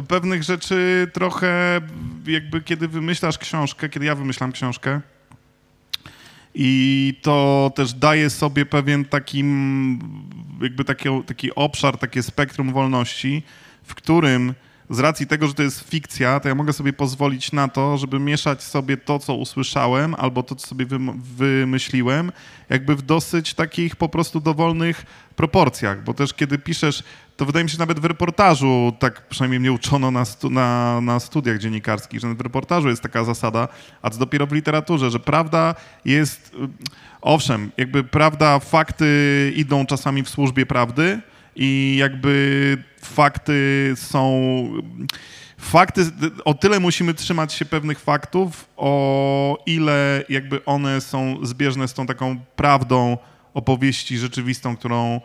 [0.08, 1.82] pewnych rzeczy trochę
[2.26, 5.02] jakby kiedy wymyślasz książkę, kiedy ja wymyślam książkę
[6.56, 9.44] i to też daje sobie pewien taki
[10.62, 13.44] jakby taki, taki obszar, takie spektrum wolności,
[13.84, 14.54] w którym
[14.90, 18.20] z racji tego, że to jest fikcja, to ja mogę sobie pozwolić na to, żeby
[18.20, 20.86] mieszać sobie to, co usłyszałem, albo to, co sobie
[21.16, 22.32] wymyśliłem,
[22.70, 27.04] jakby w dosyć takich po prostu dowolnych proporcjach, bo też kiedy piszesz,
[27.38, 31.20] to wydaje mi się nawet w reportażu, tak przynajmniej mnie uczono na, stu, na, na
[31.20, 33.68] studiach dziennikarskich, że w reportażu jest taka zasada,
[34.02, 36.56] a co dopiero w literaturze, że prawda jest,
[37.22, 41.22] owszem, jakby prawda, fakty idą czasami w służbie prawdy,
[41.56, 44.44] i jakby fakty są.
[45.58, 46.02] Fakty,
[46.46, 52.06] o tyle musimy trzymać się pewnych faktów, o ile jakby one są zbieżne z tą
[52.06, 53.18] taką prawdą
[53.54, 55.22] opowieści rzeczywistą, którą,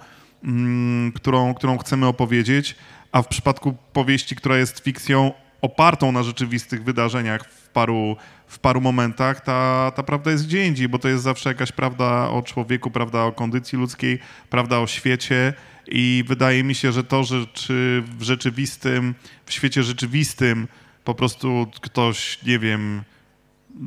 [1.14, 2.76] którą, którą chcemy opowiedzieć,
[3.12, 8.80] a w przypadku powieści, która jest fikcją opartą na rzeczywistych wydarzeniach w paru, w paru
[8.80, 12.90] momentach, ta, ta prawda jest gdzie indziej, bo to jest zawsze jakaś prawda o człowieku,
[12.90, 14.18] prawda o kondycji ludzkiej,
[14.50, 15.54] prawda o świecie
[15.88, 19.14] I wydaje mi się, że to, że czy w rzeczywistym,
[19.46, 20.68] w świecie rzeczywistym
[21.04, 23.02] po prostu ktoś, nie wiem,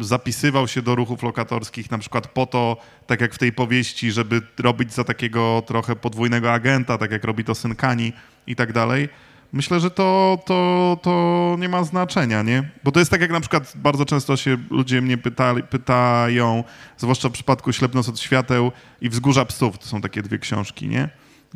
[0.02, 4.42] zapisywał się do ruchów lokatorskich na przykład po to, tak jak w tej powieści, żeby
[4.60, 8.14] robić za takiego trochę podwójnego agenta, tak jak robi to Synkani
[8.48, 9.10] i tak dalej.
[9.54, 12.70] Myślę, że to, to, to nie ma znaczenia, nie?
[12.84, 16.64] Bo to jest tak, jak na przykład bardzo często się ludzie mnie pytali, pytają,
[16.98, 21.10] zwłaszcza w przypadku Ślepnoc od świateł i Wzgórza psów, to są takie dwie książki, nie?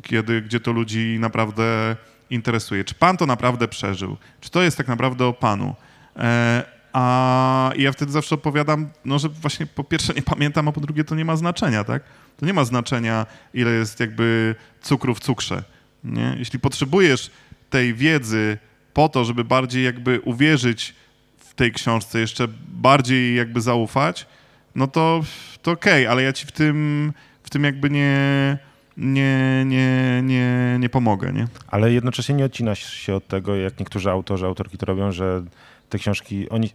[0.03, 1.95] Kiedy, gdzie to ludzi naprawdę
[2.29, 2.83] interesuje.
[2.83, 4.17] Czy pan to naprawdę przeżył?
[4.41, 5.75] Czy to jest tak naprawdę o panu?
[6.15, 10.81] E, a ja wtedy zawsze odpowiadam, no, że właśnie po pierwsze nie pamiętam, a po
[10.81, 12.03] drugie to nie ma znaczenia, tak?
[12.37, 15.63] To nie ma znaczenia, ile jest jakby cukru w cukrze.
[16.03, 16.35] Nie?
[16.39, 17.31] Jeśli potrzebujesz
[17.69, 18.57] tej wiedzy
[18.93, 20.95] po to, żeby bardziej jakby uwierzyć
[21.37, 24.27] w tej książce, jeszcze bardziej jakby zaufać,
[24.75, 25.23] no to,
[25.61, 28.57] to okej, okay, ale ja ci w tym, w tym jakby nie,
[28.97, 31.47] nie, nie, nie, nie pomogę, nie?
[31.67, 35.43] Ale jednocześnie nie odcinasz się od tego, jak niektórzy autorzy, autorki to robią, że
[35.89, 36.69] te książki, oni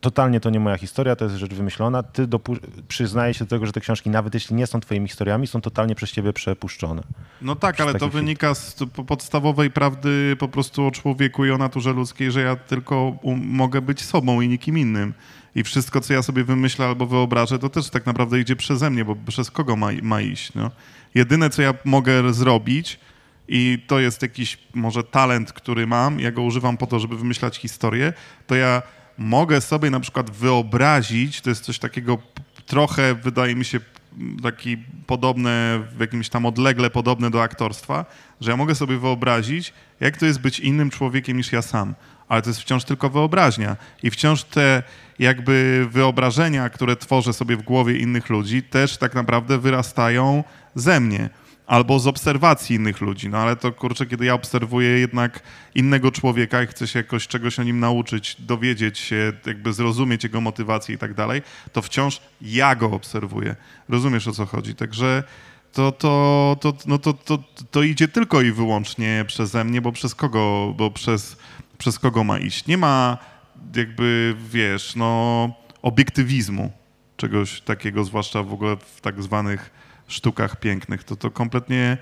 [0.00, 2.02] totalnie to nie moja historia, to jest rzecz wymyślona.
[2.02, 2.28] Ty
[2.88, 5.94] przyznajesz się do tego, że te książki, nawet jeśli nie są twoimi historiami, są totalnie
[5.94, 7.02] przez ciebie przepuszczone.
[7.42, 11.92] No tak, ale to wynika z podstawowej prawdy po prostu o człowieku i o naturze
[11.92, 15.14] ludzkiej, że ja tylko mogę być sobą i nikim innym.
[15.54, 19.04] I wszystko, co ja sobie wymyślę albo wyobrażę, to też tak naprawdę idzie przeze mnie,
[19.04, 20.54] bo przez kogo ma, ma iść.
[20.54, 20.70] No?
[21.14, 23.00] Jedyne, co ja mogę zrobić,
[23.52, 27.56] i to jest jakiś może talent, który mam, ja go używam po to, żeby wymyślać
[27.56, 28.12] historię,
[28.46, 28.82] to ja
[29.20, 32.18] mogę sobie na przykład wyobrazić, to jest coś takiego
[32.66, 33.80] trochę, wydaje mi się,
[34.42, 38.04] taki podobne, w jakimś tam odlegle podobne do aktorstwa,
[38.40, 41.94] że ja mogę sobie wyobrazić, jak to jest być innym człowiekiem niż ja sam.
[42.28, 43.76] Ale to jest wciąż tylko wyobraźnia.
[44.02, 44.82] I wciąż te
[45.18, 51.30] jakby wyobrażenia, które tworzę sobie w głowie innych ludzi, też tak naprawdę wyrastają ze mnie
[51.70, 53.28] albo z obserwacji innych ludzi.
[53.28, 55.42] No ale to kurczę, kiedy ja obserwuję jednak
[55.74, 60.40] innego człowieka i chcę się jakoś czegoś o nim nauczyć, dowiedzieć się, jakby zrozumieć jego
[60.40, 63.56] motywację i tak dalej, to wciąż ja go obserwuję.
[63.88, 64.74] Rozumiesz o co chodzi?
[64.74, 65.22] Także
[65.72, 67.38] to, to, to, no to, to,
[67.70, 71.36] to idzie tylko i wyłącznie przeze mnie, bo przez kogo, bo przez,
[71.78, 72.66] przez kogo ma iść.
[72.66, 73.18] Nie ma
[73.76, 75.50] jakby, wiesz, no,
[75.82, 76.72] obiektywizmu
[77.16, 79.79] czegoś takiego, zwłaszcza w ogóle w tak zwanych
[80.12, 81.04] sztukach pięknych.
[81.04, 81.98] To, to kompletnie,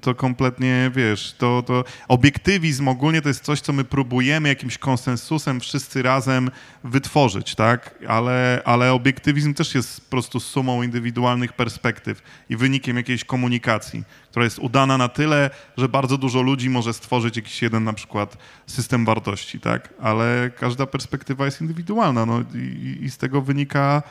[0.00, 5.60] to kompletnie, wiesz, to, to obiektywizm ogólnie to jest coś, co my próbujemy jakimś konsensusem
[5.60, 6.50] wszyscy razem
[6.84, 7.98] wytworzyć, tak?
[8.08, 14.44] Ale, ale obiektywizm też jest po prostu sumą indywidualnych perspektyw i wynikiem jakiejś komunikacji, która
[14.44, 18.36] jest udana na tyle, że bardzo dużo ludzi może stworzyć jakiś jeden na przykład
[18.66, 19.94] system wartości, tak?
[20.00, 24.02] Ale każda perspektywa jest indywidualna, no i, i z tego wynika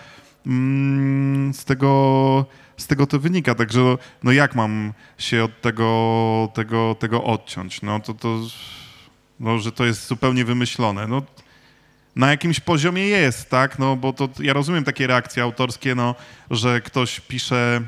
[0.45, 2.45] mm, z tego
[2.81, 3.55] z tego to wynika.
[3.55, 7.81] Także no, no jak mam się od tego, tego, tego odciąć?
[7.81, 8.39] No to, to
[9.39, 11.07] no, że to jest zupełnie wymyślone.
[11.07, 11.21] No,
[12.15, 13.79] na jakimś poziomie jest, tak?
[13.79, 16.15] No bo to ja rozumiem takie reakcje autorskie, no,
[16.51, 17.81] że ktoś pisze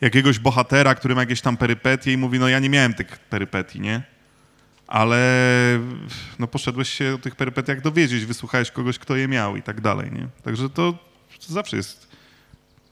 [0.00, 3.80] jakiegoś bohatera, który ma jakieś tam perypetie i mówi, no ja nie miałem tych perypetii,
[3.80, 4.02] nie?
[4.86, 5.20] Ale
[6.38, 10.12] no poszedłeś się o tych perypetiach dowiedzieć, wysłuchałeś kogoś, kto je miał i tak dalej,
[10.12, 10.28] nie?
[10.42, 10.92] Także to,
[11.46, 12.07] to zawsze jest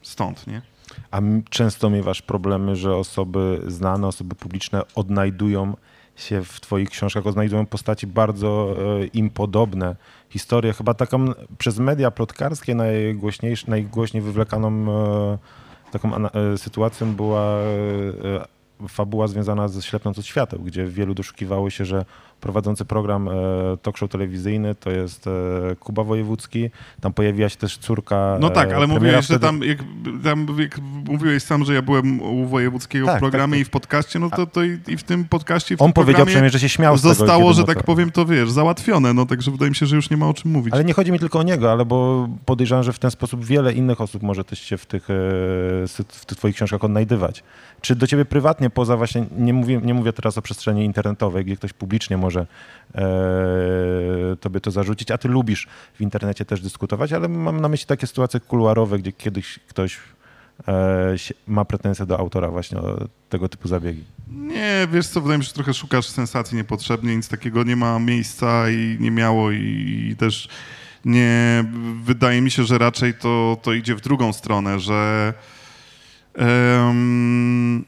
[0.06, 0.62] stąd, nie?
[1.10, 5.74] A często miewasz problemy, że osoby znane, osoby publiczne odnajdują
[6.16, 9.96] się w twoich książkach, odnajdują postaci bardzo e, im podobne.
[10.30, 11.26] Historię chyba taką
[11.58, 12.74] przez media plotkarskie
[13.68, 15.38] najgłośniej wywlekaną e,
[15.92, 17.58] taką e, sytuacją była
[18.88, 22.04] fabuła związana ze Ślepnąc od świateł, gdzie wielu doszukiwało się, że
[22.40, 23.32] prowadzący program e,
[23.82, 25.30] talk show telewizyjny to jest e,
[25.80, 26.70] Kuba Wojewódzki.
[27.00, 28.36] Tam pojawiła się też córka.
[28.40, 29.34] No tak, ale e, mówiłeś, wtedy...
[29.34, 29.78] że tam jak,
[30.24, 33.60] tam jak mówiłeś sam, że ja byłem u Wojewódzkiego tak, w programie tak, tak.
[33.60, 35.76] i w podcaście, no to, to i, i w tym podcaście.
[35.76, 38.50] W On powiedział przynajmniej, że się śmiał z Zostało, tego, że tak powiem, to wiesz,
[38.50, 40.74] załatwione, no także wydaje mi się, że już nie ma o czym mówić.
[40.74, 43.72] Ale nie chodzi mi tylko o niego, ale bo podejrzewam, że w ten sposób wiele
[43.72, 45.04] innych osób może też się w tych,
[46.08, 47.42] w tych twoich książkach odnajdywać.
[47.80, 51.56] Czy do ciebie prywatnie, poza właśnie, nie mówię, nie mówię teraz o przestrzeni internetowej, gdzie
[51.56, 57.28] ktoś publicznie może e, tobie to zarzucić, a ty lubisz w internecie też dyskutować, ale
[57.28, 59.98] mam na myśli takie sytuacje kuluarowe, gdzie kiedyś ktoś
[60.68, 61.14] e,
[61.46, 64.04] ma pretensje do autora właśnie o tego typu zabiegi.
[64.28, 67.98] Nie, wiesz co, wydaje mi się, że trochę szukasz sensacji niepotrzebnie, nic takiego nie ma
[67.98, 70.48] miejsca i nie miało i, i też
[71.04, 71.64] nie,
[72.02, 75.34] wydaje mi się, że raczej to, to idzie w drugą stronę, że
[76.38, 77.84] um,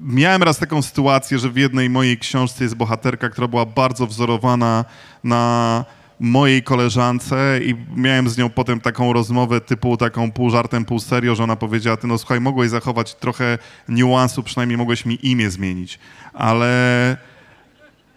[0.00, 4.84] miałem raz taką sytuację, że w jednej mojej książce jest bohaterka, która była bardzo wzorowana
[5.24, 5.84] na
[6.20, 11.34] mojej koleżance i miałem z nią potem taką rozmowę typu taką pół żartem, pół serio,
[11.34, 13.58] że ona powiedziała, ty no słuchaj, mogłeś zachować trochę
[13.88, 15.98] niuansu, przynajmniej mogłeś mi imię zmienić,
[16.32, 17.16] ale...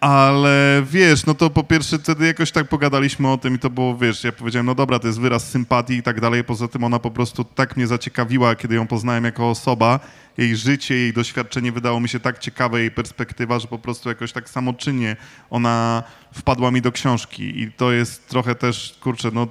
[0.00, 3.96] Ale wiesz, no to po pierwsze wtedy jakoś tak pogadaliśmy o tym i to było,
[3.96, 6.44] wiesz, ja powiedziałem, no dobra, to jest wyraz sympatii i tak dalej.
[6.44, 10.00] Poza tym ona po prostu tak mnie zaciekawiła, kiedy ją poznałem jako osoba,
[10.36, 14.32] jej życie, jej doświadczenie wydało mi się tak ciekawe, jej perspektywa, że po prostu jakoś
[14.32, 15.16] tak samoczynnie
[15.50, 19.46] ona wpadła mi do książki i to jest trochę też, kurczę, no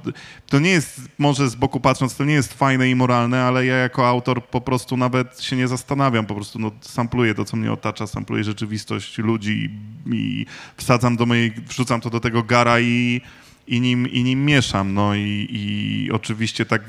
[0.47, 3.75] to nie jest, może z boku patrząc, to nie jest fajne i moralne, ale ja
[3.75, 7.71] jako autor po prostu nawet się nie zastanawiam, po prostu no, sampluję to, co mnie
[7.71, 9.69] otacza, sampluję rzeczywistość ludzi
[10.11, 10.45] i,
[10.77, 13.21] wsadzam do mojej, wrzucam to do tego gara i
[13.67, 14.93] i nim, i nim mieszam.
[14.93, 16.81] No i, i oczywiście tak,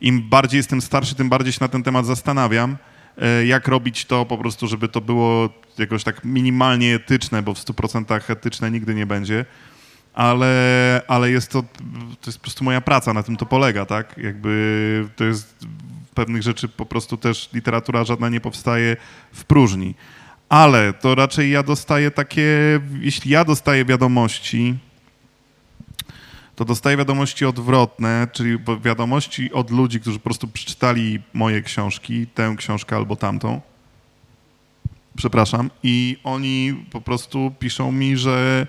[0.00, 2.76] im bardziej jestem starszy, tym bardziej się na ten temat zastanawiam.
[3.18, 5.48] E, jak robić to po prostu, żeby to było
[5.78, 9.44] jakoś tak minimalnie etyczne, bo w 100% etyczne nigdy nie będzie,
[10.14, 11.62] ale, ale jest to,
[12.20, 14.18] to jest po prostu moja praca, na tym to polega, tak?
[14.18, 15.66] Jakby to jest
[16.14, 18.96] pewnych rzeczy po prostu też literatura żadna nie powstaje
[19.32, 19.94] w próżni.
[20.48, 24.74] Ale to raczej ja dostaję takie, jeśli ja dostaję wiadomości,
[26.56, 32.54] to dostaję wiadomości odwrotne, czyli wiadomości od ludzi, którzy po prostu przeczytali moje książki, tę
[32.58, 33.60] książkę albo tamtą.
[35.16, 35.70] Przepraszam.
[35.82, 38.66] I oni po prostu piszą mi, że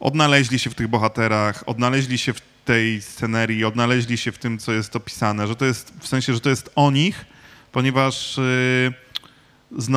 [0.00, 4.72] odnaleźli się w tych bohaterach, odnaleźli się w tej scenerii, odnaleźli się w tym, co
[4.72, 7.26] jest opisane, że to jest w sensie, że to jest o nich,
[7.72, 8.36] ponieważ.
[8.36, 9.05] Yy,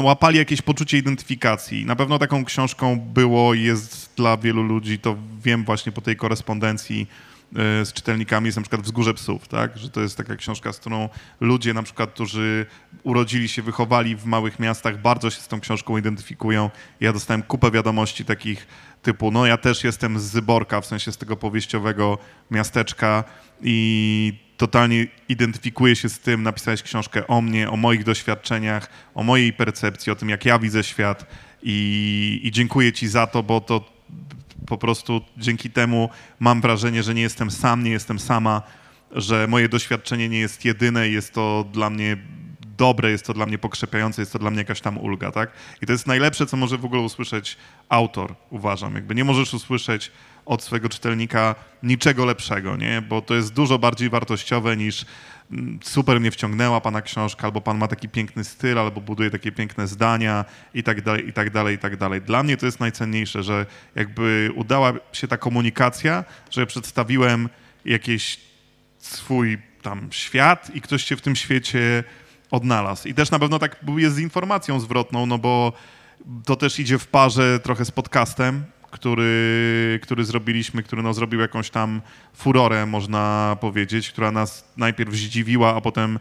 [0.01, 1.85] łapali jakieś poczucie identyfikacji.
[1.85, 6.15] Na pewno taką książką było i jest dla wielu ludzi, to wiem właśnie po tej
[6.15, 7.07] korespondencji
[7.55, 9.77] e, z czytelnikami, jest na przykład Wzgórze Psów, tak?
[9.77, 12.65] że to jest taka książka, z którą ludzie na przykład, którzy
[13.03, 16.69] urodzili się, wychowali w małych miastach, bardzo się z tą książką identyfikują.
[16.99, 18.67] Ja dostałem kupę wiadomości takich
[19.01, 22.17] typu, no ja też jestem z Zyborka, w sensie z tego powieściowego
[22.51, 23.23] miasteczka
[23.61, 29.53] i totalnie identyfikuję się z tym, napisałeś książkę o mnie, o moich doświadczeniach, o mojej
[29.53, 31.25] percepcji, o tym, jak ja widzę świat
[31.63, 33.93] i, i dziękuję ci za to, bo to
[34.67, 38.61] po prostu dzięki temu mam wrażenie, że nie jestem sam, nie jestem sama,
[39.11, 42.17] że moje doświadczenie nie jest jedyne, jest to dla mnie
[42.77, 45.51] dobre, jest to dla mnie pokrzepiające, jest to dla mnie jakaś tam ulga, tak?
[45.81, 47.57] I to jest najlepsze, co może w ogóle usłyszeć
[47.89, 48.95] autor, uważam.
[48.95, 50.11] Jakby nie możesz usłyszeć
[50.49, 53.01] od swojego czytelnika niczego lepszego, nie?
[53.01, 55.05] Bo to jest dużo bardziej wartościowe niż
[55.51, 59.51] mm, super mnie wciągnęła pana książka, albo pan ma taki piękny styl, albo buduje takie
[59.51, 62.21] piękne zdania i tak dalej, i tak dalej, i tak dalej.
[62.21, 67.49] Dla mnie to jest najcenniejsze, że jakby udała się ta komunikacja, że przedstawiłem
[67.85, 68.39] jakiś
[68.97, 72.03] swój tam świat i ktoś się w tym świecie
[72.51, 73.07] odnalazł.
[73.07, 75.73] I też na pewno tak jest z informacją zwrotną, no bo
[76.45, 81.69] to też idzie w parze trochę z podcastem, który, który zrobiliśmy, który no, zrobił jakąś
[81.69, 82.01] tam
[82.33, 86.19] furorę, można powiedzieć, która nas najpierw zdziwiła, a potem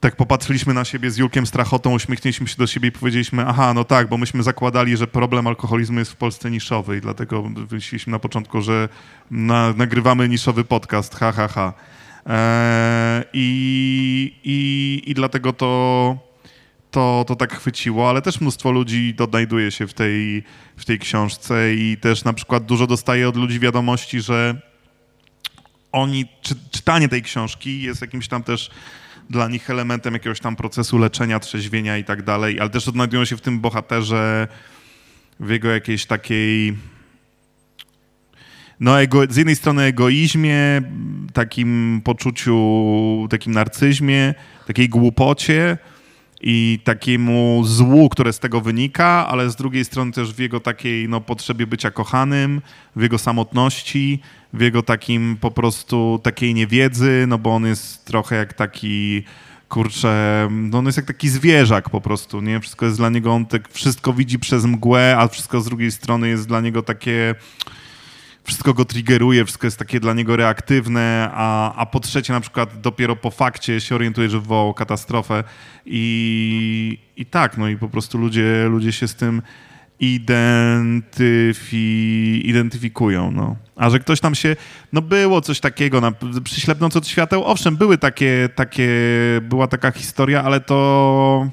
[0.00, 3.84] tak popatrzyliśmy na siebie z Julkiem Strachotą, uśmiechnęliśmy się do siebie i powiedzieliśmy, aha, no
[3.84, 8.18] tak, bo myśmy zakładali, że problem alkoholizmu jest w Polsce niszowy i dlatego wymyśliliśmy na
[8.18, 8.88] początku, że
[9.30, 11.72] na, nagrywamy niszowy podcast, ha, ha, ha.
[12.26, 16.25] Eee, i, i, I dlatego to,
[16.90, 20.42] to, to tak chwyciło, ale też mnóstwo ludzi odnajduje się w tej,
[20.76, 24.60] w tej książce i też na przykład dużo dostaje od ludzi wiadomości, że
[25.92, 28.70] oni, czy, czytanie tej książki jest jakimś tam też
[29.30, 33.36] dla nich elementem jakiegoś tam procesu leczenia, trzeźwienia i tak dalej, ale też odnajdują się
[33.36, 34.48] w tym bohaterze,
[35.40, 36.76] w jego jakiejś takiej
[38.80, 40.82] no, ego, z jednej strony egoizmie,
[41.32, 44.34] takim poczuciu, takim narcyzmie,
[44.66, 45.78] takiej głupocie
[46.48, 51.08] i takiemu złu, które z tego wynika, ale z drugiej strony też w jego takiej
[51.08, 52.62] no, potrzebie bycia kochanym,
[52.96, 54.20] w jego samotności,
[54.52, 59.22] w jego takim po prostu takiej niewiedzy, no bo on jest trochę jak taki
[59.68, 62.60] kurczę, no on jest jak taki zwierzak po prostu, nie?
[62.60, 66.28] Wszystko jest dla niego, on tak wszystko widzi przez mgłę, a wszystko z drugiej strony
[66.28, 67.34] jest dla niego takie
[68.46, 72.80] wszystko go triggeruje, wszystko jest takie dla niego reaktywne, a, a po trzecie na przykład
[72.80, 75.44] dopiero po fakcie się orientuje, że wywołał katastrofę
[75.86, 79.42] i, i tak, no i po prostu ludzie, ludzie się z tym
[80.00, 81.76] identyfi,
[82.48, 83.56] identyfikują, no.
[83.76, 84.56] A że ktoś tam się,
[84.92, 86.12] no było coś takiego, na,
[86.44, 88.90] przyślepnąc od świateł, owszem, były takie, takie,
[89.42, 91.48] była taka historia, ale to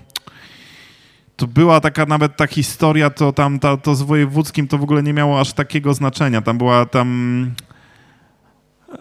[1.43, 5.03] to była taka nawet ta historia, to tam ta, to z wojewódzkim to w ogóle
[5.03, 6.41] nie miało aż takiego znaczenia.
[6.41, 7.51] Tam była tam.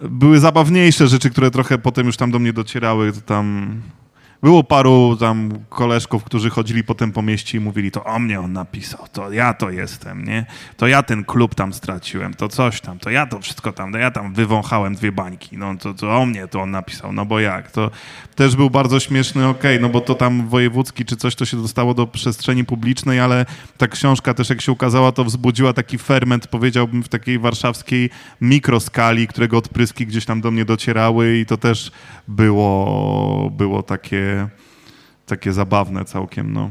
[0.02, 3.12] Były zabawniejsze rzeczy, które trochę potem już tam do mnie docierały.
[3.12, 3.76] To tam
[4.42, 8.52] Było paru tam koleżków, którzy chodzili potem po mieście i mówili, to o mnie on
[8.52, 10.46] napisał, to ja to jestem, nie?
[10.76, 13.98] To ja ten klub tam straciłem, to coś tam, to ja to wszystko tam, to
[13.98, 17.40] ja tam wywąchałem dwie bańki, no to, to o mnie to on napisał, no bo
[17.40, 17.70] jak?
[17.70, 17.90] To
[18.34, 21.56] też był bardzo śmieszny, okej, okay, no bo to tam wojewódzki czy coś, to się
[21.56, 23.46] dostało do przestrzeni publicznej, ale
[23.78, 29.26] ta książka też jak się ukazała, to wzbudziła taki ferment, powiedziałbym, w takiej warszawskiej mikroskali,
[29.26, 31.92] którego odpryski gdzieś tam do mnie docierały i to też
[32.28, 34.31] było, było takie,
[35.26, 36.70] takie zabawne całkiem, no.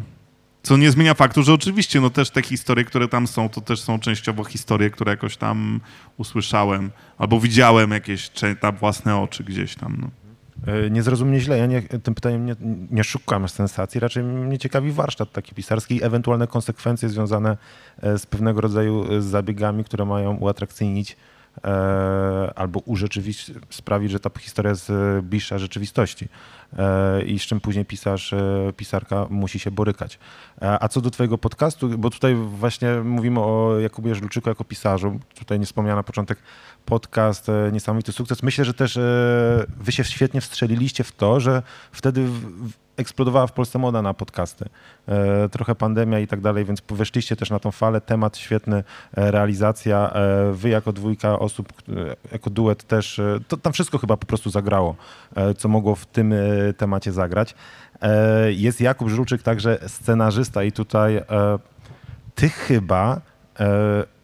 [0.64, 3.82] Co nie zmienia faktu, że oczywiście no też te historie, które tam są, to też
[3.82, 5.80] są częściowo historie, które jakoś tam
[6.18, 8.32] usłyszałem albo widziałem jakieś
[8.64, 9.98] na własne oczy gdzieś tam.
[10.02, 10.10] No.
[10.68, 12.56] E, nie zrozum mnie źle, ja nie, tym pytaniem nie,
[12.92, 17.58] nie szukam sensacji, raczej mnie ciekawi warsztat taki pisarski i ewentualne konsekwencje związane
[18.02, 21.18] e, z pewnego rodzaju e, zabiegami, które mają uatrakcyjnić
[22.56, 24.92] albo urzeczywistość, sprawić, że ta historia jest
[25.24, 26.28] bliższa rzeczywistości
[26.78, 30.20] e, i z czym później pisarz, e, pisarka musi się borykać.
[30.62, 35.60] A co do twojego podcastu, bo tutaj właśnie mówimy o Jakubie Żulczyku jako pisarzu, tutaj
[35.60, 36.38] nie wspomniano na początek
[36.86, 38.44] podcast, e, niesamowity sukces.
[38.44, 39.02] Myślę, że też e,
[39.78, 42.28] wy się świetnie wstrzeliliście w to, że wtedy
[42.98, 44.66] eksplodowała w Polsce moda na podcasty.
[45.08, 48.02] E, trochę pandemia i tak dalej, więc weszliście też na tą falę.
[48.02, 48.84] Temat świetny,
[49.14, 50.14] realizacja.
[50.52, 51.74] Wy jako dwójka osób,
[52.32, 54.96] jako duet też, to tam wszystko chyba po prostu zagrało,
[55.58, 56.34] co mogło w tym
[56.78, 57.56] temacie zagrać.
[58.50, 61.22] Jest Jakub Żulczyk, także scenarzysta i tutaj
[62.36, 63.22] ty chyba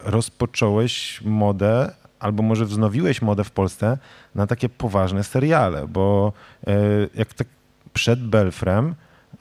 [0.04, 1.90] rozpocząłeś modę
[2.20, 3.98] albo może wznowiłeś modę w Polsce
[4.34, 6.32] na takie poważne seriale, bo
[6.66, 6.72] e,
[7.14, 7.46] jak tak
[7.98, 8.94] przed Belfrem,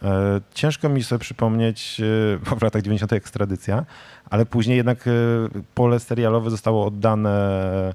[0.04, 3.14] e, ciężko mi sobie przypomnieć, e, bo w latach 90.
[3.14, 3.86] ekstradycja,
[4.30, 5.10] ale później jednak
[5.76, 7.94] pole serialowe zostało oddane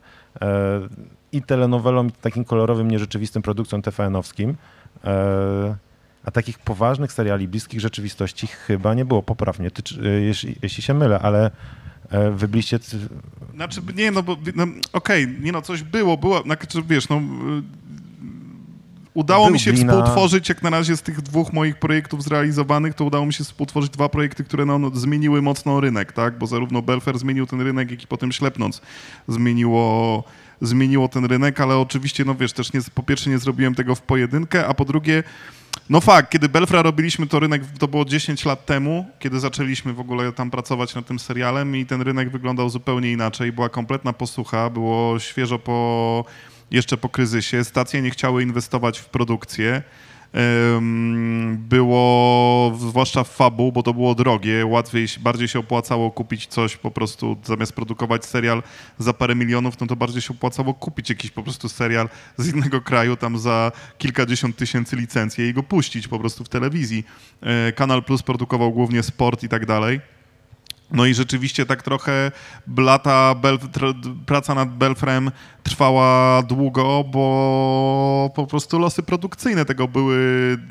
[1.33, 4.55] i telenowelom, i takim kolorowym, nierzeczywistym produkcjom TVN-owskim.
[6.25, 9.23] A takich poważnych seriali bliskich rzeczywistości chyba nie było.
[9.23, 9.83] Poprawnie, ty,
[10.21, 11.51] jeśli, jeśli się mylę, ale
[12.13, 12.79] E, wybliście...
[13.55, 17.21] Znaczy, nie, no bo, no, okej, okay, nie no, coś było, było, znaczy, wiesz, no...
[19.15, 19.93] Udało Był mi się glina.
[19.93, 23.91] współtworzyć, jak na razie z tych dwóch moich projektów zrealizowanych, to udało mi się współtworzyć
[23.91, 26.39] dwa projekty, które no, no, zmieniły mocno rynek, tak?
[26.39, 28.81] Bo zarówno Belfer zmienił ten rynek, jak i potem Ślepnąc
[29.29, 30.25] zmieniło,
[30.61, 34.03] zmieniło ten rynek, ale oczywiście, no wiesz, też nie, po pierwsze nie zrobiłem tego w
[34.03, 35.23] pojedynkę, a po drugie
[35.91, 40.01] no fakt, kiedy Belfra robiliśmy to rynek, to było 10 lat temu, kiedy zaczęliśmy w
[40.01, 43.53] ogóle tam pracować nad tym serialem i ten rynek wyglądał zupełnie inaczej.
[43.53, 46.25] Była kompletna posłucha, było świeżo po,
[46.73, 47.65] jeszcze po kryzysie.
[47.65, 49.83] Stacje nie chciały inwestować w produkcję
[51.55, 56.91] było, zwłaszcza w Fabu, bo to było drogie, łatwiej, bardziej się opłacało kupić coś po
[56.91, 58.63] prostu, zamiast produkować serial
[58.99, 62.81] za parę milionów, no to bardziej się opłacało kupić jakiś po prostu serial z innego
[62.81, 67.05] kraju tam za kilkadziesiąt tysięcy licencji i go puścić po prostu w telewizji.
[67.41, 70.01] E, Kanal Plus produkował głównie sport i tak dalej.
[70.93, 72.33] No i rzeczywiście tak trochę
[72.77, 73.35] lata
[74.27, 75.31] praca nad Belfrem
[75.63, 80.19] trwała długo, bo po prostu losy produkcyjne tego były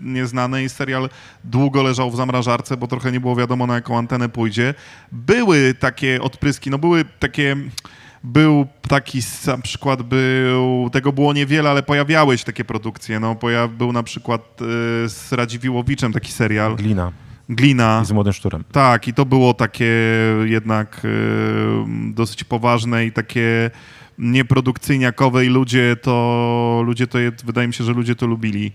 [0.01, 1.09] nieznane i serial
[1.43, 4.73] długo leżał w zamrażarce, bo trochę nie było wiadomo na jaką antenę pójdzie.
[5.11, 7.55] Były takie odpryski, no były takie
[8.23, 13.19] był taki na przykład był, tego było niewiele, ale pojawiały się takie produkcje.
[13.19, 14.65] No, pojaw, był na przykład y,
[15.09, 16.75] z Radziwiłowiczem taki serial.
[16.75, 17.11] Glina.
[17.49, 17.99] Glina.
[18.03, 18.63] I z Młodym Szczurem.
[18.71, 19.93] Tak, i to było takie
[20.45, 21.09] jednak y,
[22.13, 23.71] dosyć poważne i takie
[24.17, 28.71] nieprodukcyjniakowe i ludzie to, ludzie to, wydaje mi się, że ludzie to lubili.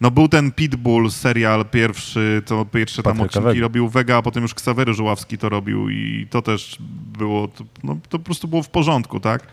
[0.00, 3.60] No był ten Pitbull serial pierwszy, to pierwsze tam Patryka odcinki Wega.
[3.60, 6.76] robił Vega, a potem już Ksawery Żuławski to robił i to też
[7.18, 9.46] było, to, no, to po prostu było w porządku, tak?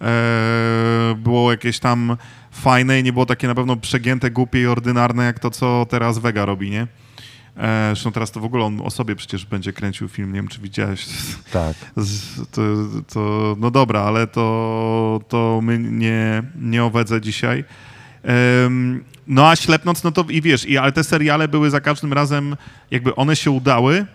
[0.00, 2.16] E, było jakieś tam
[2.50, 6.18] fajne i nie było takie na pewno przegięte, głupie i ordynarne, jak to, co teraz
[6.18, 6.86] Vega robi, nie?
[7.58, 10.48] E, zresztą teraz to w ogóle on o sobie przecież będzie kręcił film, nie wiem
[10.48, 11.06] czy widziałeś.
[11.52, 11.76] Tak.
[12.50, 12.62] To,
[13.14, 17.64] to, no dobra, ale to, to my nie, nie o Wedze dzisiaj.
[19.26, 22.56] no a Ślepnąc, no to i wiesz, i, ale te seriale były za każdym razem,
[22.90, 24.06] jakby one się udały,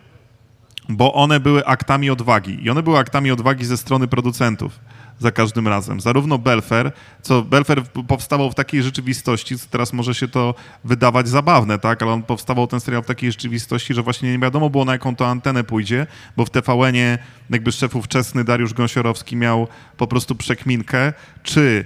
[0.90, 2.66] bo one były aktami odwagi.
[2.66, 4.80] I one były aktami odwagi ze strony producentów
[5.20, 6.02] za każdym razem.
[6.02, 12.02] Zarówno Belfer, co Belfer powstawał w takiej rzeczywistości, teraz może się to wydawać zabawne, tak,
[12.02, 15.16] ale on powstawał ten serial w takiej rzeczywistości, że właśnie nie wiadomo było na jaką
[15.16, 16.08] to antenę pójdzie,
[16.38, 17.18] bo w TVN-ie
[17.50, 19.68] jakby szef ówczesny Dariusz Gąsiorowski miał
[19.98, 21.14] po prostu przekminkę,
[21.44, 21.86] czy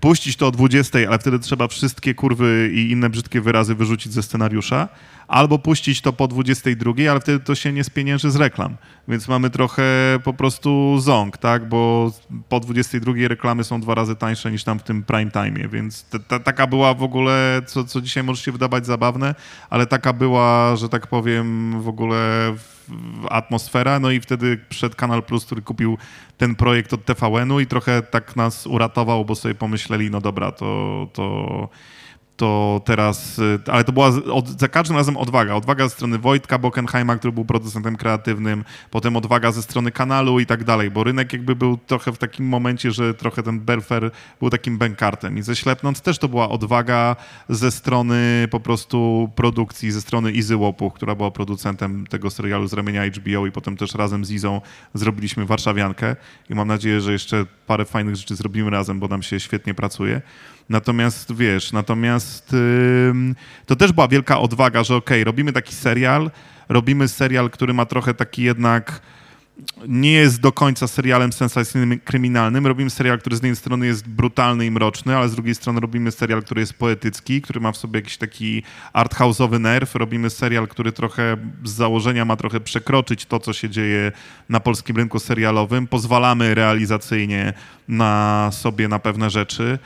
[0.00, 4.22] puścić to o 20, ale wtedy trzeba wszystkie kurwy i inne brzydkie wyrazy wyrzucić ze
[4.22, 4.88] scenariusza,
[5.28, 8.76] albo puścić to po 22, ale wtedy to się nie spienięży z reklam.
[9.08, 9.84] Więc mamy trochę
[10.24, 11.68] po prostu ząg, tak?
[11.68, 12.12] Bo
[12.48, 16.18] po 22 reklamy są dwa razy tańsze niż tam w tym prime time, więc ta,
[16.18, 19.34] ta, taka była w ogóle, co, co dzisiaj może się wydawać zabawne,
[19.70, 22.54] ale taka była, że tak powiem, w ogóle
[23.30, 25.98] atmosfera, no i wtedy przed Kanal Plus, który kupił
[26.38, 31.08] ten projekt od TVN-u i trochę tak nas uratował, bo sobie pomyśleli, no dobra, to,
[31.12, 31.68] to
[32.36, 35.54] to teraz, y, ale to była od, za każdym razem odwaga.
[35.54, 40.46] Odwaga ze strony Wojtka Bockenheima, który był producentem kreatywnym, potem odwaga ze strony kanalu i
[40.46, 44.10] tak dalej, bo rynek jakby był trochę w takim momencie, że trochę ten Belfer
[44.40, 47.16] był takim bękartem i ze Ślepnąc też to była odwaga
[47.48, 52.72] ze strony po prostu produkcji, ze strony Izy Łopuch, która była producentem tego serialu z
[52.72, 54.60] ramienia HBO i potem też razem z Izą
[54.94, 56.16] zrobiliśmy Warszawiankę
[56.50, 60.22] i mam nadzieję, że jeszcze parę fajnych rzeczy zrobimy razem, bo nam się świetnie pracuje.
[60.68, 63.34] Natomiast wiesz, natomiast yy,
[63.66, 66.30] to też była wielka odwaga, że okej, okay, robimy taki serial,
[66.68, 69.00] robimy serial, który ma trochę taki jednak
[69.88, 72.66] nie jest do końca serialem sensacyjnym, kryminalnym.
[72.66, 76.10] Robimy serial, który z jednej strony jest brutalny i mroczny, ale z drugiej strony robimy
[76.12, 78.62] serial, który jest poetycki, który ma w sobie jakiś taki
[78.94, 79.94] arthouse'owy nerw.
[79.94, 84.12] Robimy serial, który trochę z założenia ma trochę przekroczyć to, co się dzieje
[84.48, 85.86] na polskim rynku serialowym.
[85.86, 87.52] Pozwalamy realizacyjnie
[87.88, 89.78] na sobie na pewne rzeczy.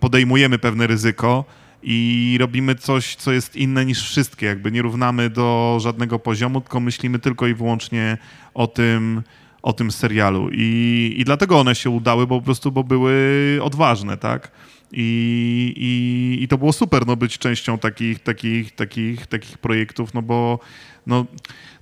[0.00, 1.44] Podejmujemy pewne ryzyko
[1.82, 4.46] i robimy coś, co jest inne niż wszystkie.
[4.46, 8.18] Jakby nie równamy do żadnego poziomu, tylko myślimy tylko i wyłącznie
[8.54, 9.22] o tym,
[9.62, 10.48] o tym serialu.
[10.52, 14.50] I, I dlatego one się udały, bo po prostu bo były odważne, tak?
[14.92, 20.22] I, i, I to było super, no, być częścią takich, takich, takich, takich projektów, no
[20.22, 20.58] bo
[21.06, 21.26] no,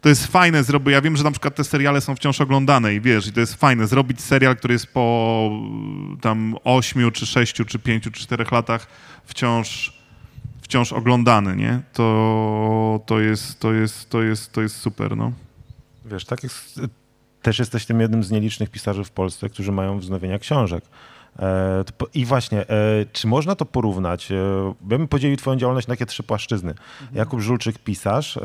[0.01, 0.93] to jest fajne zrobić.
[0.93, 3.55] Ja wiem, że na przykład te seriale są wciąż oglądane i wiesz, i to jest
[3.55, 5.51] fajne zrobić serial, który jest po
[6.21, 8.87] tam ośmiu, czy sześciu, czy pięciu, czy czterech latach
[9.25, 9.99] wciąż,
[10.63, 11.81] wciąż oglądany, nie?
[11.93, 15.33] To, to, jest, to, jest, to, jest, to jest super, no.
[16.05, 16.81] Wiesz, tak jest,
[17.43, 20.85] też jesteś tym jednym z nielicznych pisarzy w Polsce, którzy mają wznowienia książek.
[21.39, 21.85] E,
[22.15, 24.33] I właśnie, e, czy można to porównać?
[24.33, 24.35] E,
[24.91, 26.71] ja bym podzielił twoją działalność na takie trzy płaszczyzny.
[26.71, 27.17] Mhm.
[27.19, 28.39] Jakub Żulczyk, pisarz,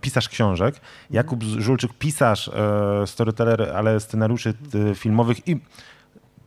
[0.00, 0.80] pisarz książek.
[1.10, 2.50] Jakub Żulczyk, pisarz,
[3.06, 4.54] storyteller, ale scenariuszy
[4.94, 5.60] filmowych i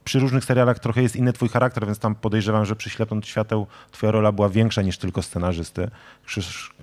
[0.07, 3.67] przy różnych serialach trochę jest inny twój charakter, więc tam podejrzewam, że przy Ślepnąc Świateł
[3.91, 5.89] twoja rola była większa niż tylko scenarzysty.
[6.25, 6.73] Krzyż,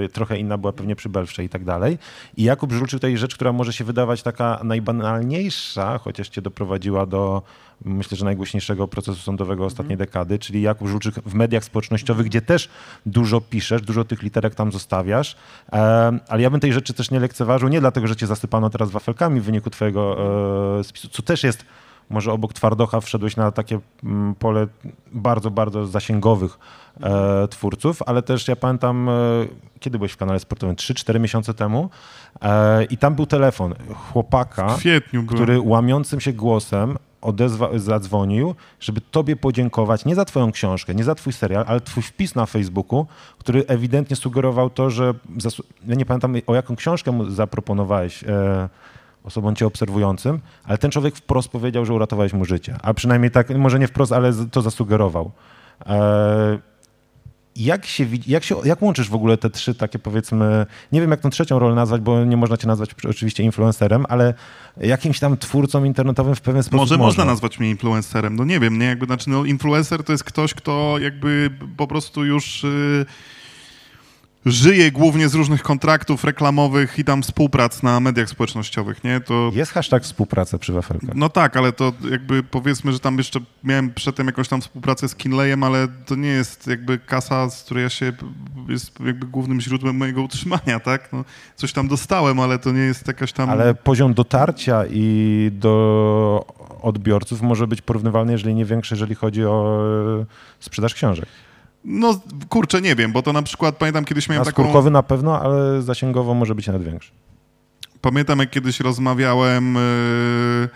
[0.00, 1.98] yy, trochę inna była pewnie przy Belfrze i tak dalej.
[2.36, 7.06] I Jakub Żulczyk to jest rzecz, która może się wydawać taka najbanalniejsza, chociaż cię doprowadziła
[7.06, 7.42] do
[7.84, 10.06] myślę, że najgłośniejszego procesu sądowego ostatniej mm.
[10.06, 12.68] dekady, czyli Jakub Żulczyk w mediach społecznościowych, gdzie też
[13.06, 15.36] dużo piszesz, dużo tych literek tam zostawiasz,
[15.72, 15.78] e,
[16.28, 19.40] ale ja bym tej rzeczy też nie lekceważył, nie dlatego, że cię zasypano teraz wafelkami
[19.40, 20.16] w wyniku twojego
[20.78, 21.64] e, spisu, co też jest
[22.10, 24.66] może obok Twardocha wszedłeś na takie mm, pole
[25.12, 26.58] bardzo, bardzo zasięgowych
[27.00, 29.12] e, twórców, ale też ja pamiętam, e,
[29.80, 30.76] kiedy byłeś w kanale sportowym?
[30.76, 31.90] 3-4 miesiące temu
[32.42, 34.76] e, i tam był telefon chłopaka,
[35.26, 41.14] który łamiącym się głosem odezwa, zadzwonił, żeby tobie podziękować nie za twoją książkę, nie za
[41.14, 43.06] twój serial, ale twój wpis na Facebooku,
[43.38, 45.14] który ewidentnie sugerował to, że...
[45.86, 48.68] Ja nie pamiętam, o jaką książkę mu zaproponowałeś e,
[49.24, 52.76] osobom cię obserwującym, ale ten człowiek wprost powiedział, że uratowałeś mu życie.
[52.82, 55.30] A przynajmniej tak, może nie wprost, ale to zasugerował.
[55.86, 56.58] E,
[57.56, 61.20] jak, się, jak, się, jak łączysz w ogóle te trzy takie powiedzmy, nie wiem jak
[61.20, 64.34] tą trzecią rolę nazwać, bo nie można cię nazwać oczywiście influencerem, ale
[64.76, 67.24] jakimś tam twórcą internetowym w pewien sposób Może można, można.
[67.24, 70.96] nazwać mnie influencerem, no nie wiem, nie, jakby, znaczy no, influencer to jest ktoś, kto
[70.98, 72.62] jakby po prostu już...
[72.62, 73.06] Yy
[74.46, 79.20] żyje głównie z różnych kontraktów reklamowych i tam współprac na mediach społecznościowych, nie?
[79.20, 79.50] To...
[79.54, 81.14] Jest hashtag współpraca przy wafelkach.
[81.14, 85.14] No tak, ale to jakby powiedzmy, że tam jeszcze miałem przedtem jakąś tam współpracę z
[85.14, 88.12] Kinleyem, ale to nie jest jakby kasa, z której ja się,
[88.68, 91.12] jest jakby głównym źródłem mojego utrzymania, tak?
[91.12, 91.24] No,
[91.56, 93.50] coś tam dostałem, ale to nie jest jakaś tam...
[93.50, 96.46] Ale poziom dotarcia i do
[96.82, 99.78] odbiorców może być porównywalny, jeżeli nie większy, jeżeli chodzi o
[100.60, 101.28] sprzedaż książek.
[101.84, 104.62] No kurczę, nie wiem, bo to na przykład pamiętam kiedyś miałem taką...
[104.62, 107.10] skórkowy na pewno, ale zasięgowo może być nawet większy.
[108.00, 110.68] Pamiętam jak kiedyś rozmawiałem yy,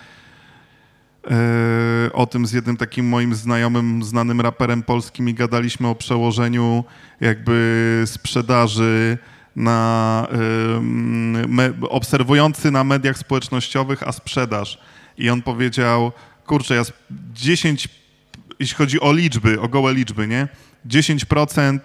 [1.30, 6.84] yy, o tym z jednym takim moim znajomym, znanym raperem polskim i gadaliśmy o przełożeniu
[7.20, 9.18] jakby sprzedaży
[9.56, 14.78] na yy, me, obserwujący na mediach społecznościowych, a sprzedaż.
[15.18, 16.12] I on powiedział,
[16.46, 16.82] kurczę, ja
[17.32, 17.88] 10,
[18.58, 20.48] jeśli chodzi o liczby, o gołe liczby, nie?
[20.88, 21.78] 10%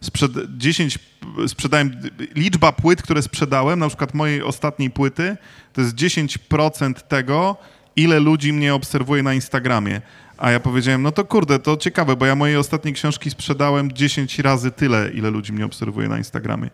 [0.00, 0.98] sprzed, 10
[1.46, 2.00] sprzedałem,
[2.34, 5.36] liczba płyt, które sprzedałem, na przykład mojej ostatniej płyty,
[5.72, 7.56] to jest 10% tego,
[7.96, 10.00] ile ludzi mnie obserwuje na Instagramie.
[10.38, 14.38] A ja powiedziałem, no to kurde, to ciekawe, bo ja moje ostatnie książki sprzedałem 10
[14.38, 16.70] razy tyle, ile ludzi mnie obserwuje na Instagramie.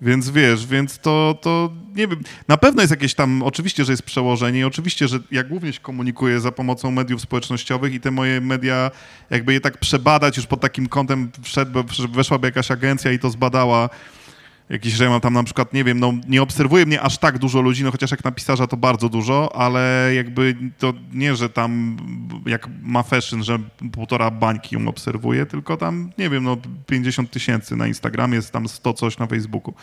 [0.00, 2.20] Więc wiesz, więc to, to nie wiem.
[2.48, 5.80] Na pewno jest jakieś tam, oczywiście, że jest przełożenie i oczywiście, że ja głównie się
[5.80, 8.90] komunikuję za pomocą mediów społecznościowych i te moje media,
[9.30, 13.88] jakby je tak przebadać już pod takim kątem, wszedł, weszłaby jakaś agencja i to zbadała,
[14.68, 17.38] jakiś, że ja mam tam na przykład, nie wiem, no nie obserwuje mnie aż tak
[17.38, 21.48] dużo ludzi, no chociaż jak na pisarza to bardzo dużo, ale jakby to nie, że
[21.48, 21.96] tam
[22.46, 23.58] jak ma fashion, że
[23.92, 26.56] półtora bańki ją obserwuje, tylko tam, nie wiem, no
[26.86, 29.74] 50 tysięcy na Instagramie, jest tam 100 coś na Facebooku.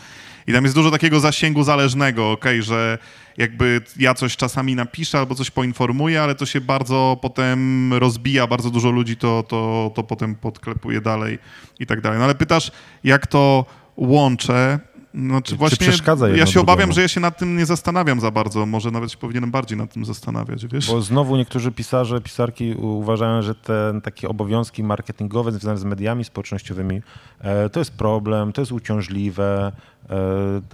[0.46, 2.98] I tam jest dużo takiego zasięgu zależnego, okej, okay, że
[3.36, 8.70] jakby ja coś czasami napiszę albo coś poinformuję, ale to się bardzo potem rozbija, bardzo
[8.70, 11.38] dużo ludzi to, to, to potem podklepuje dalej
[11.80, 12.18] i tak dalej.
[12.18, 12.70] No ale pytasz,
[13.04, 13.66] jak to
[13.96, 14.80] łączę.
[15.14, 16.92] Znaczy Czy właśnie przeszkadza ja się obawiam, drugiemu?
[16.92, 18.66] że ja się nad tym nie zastanawiam za bardzo.
[18.66, 20.86] Może nawet się powinienem bardziej nad tym zastanawiać, wiesz?
[20.86, 27.02] Bo znowu niektórzy pisarze, pisarki uważają, że te takie obowiązki marketingowe związane z mediami społecznościowymi
[27.40, 29.72] e, to jest problem, to jest uciążliwe,
[30.10, 30.16] e,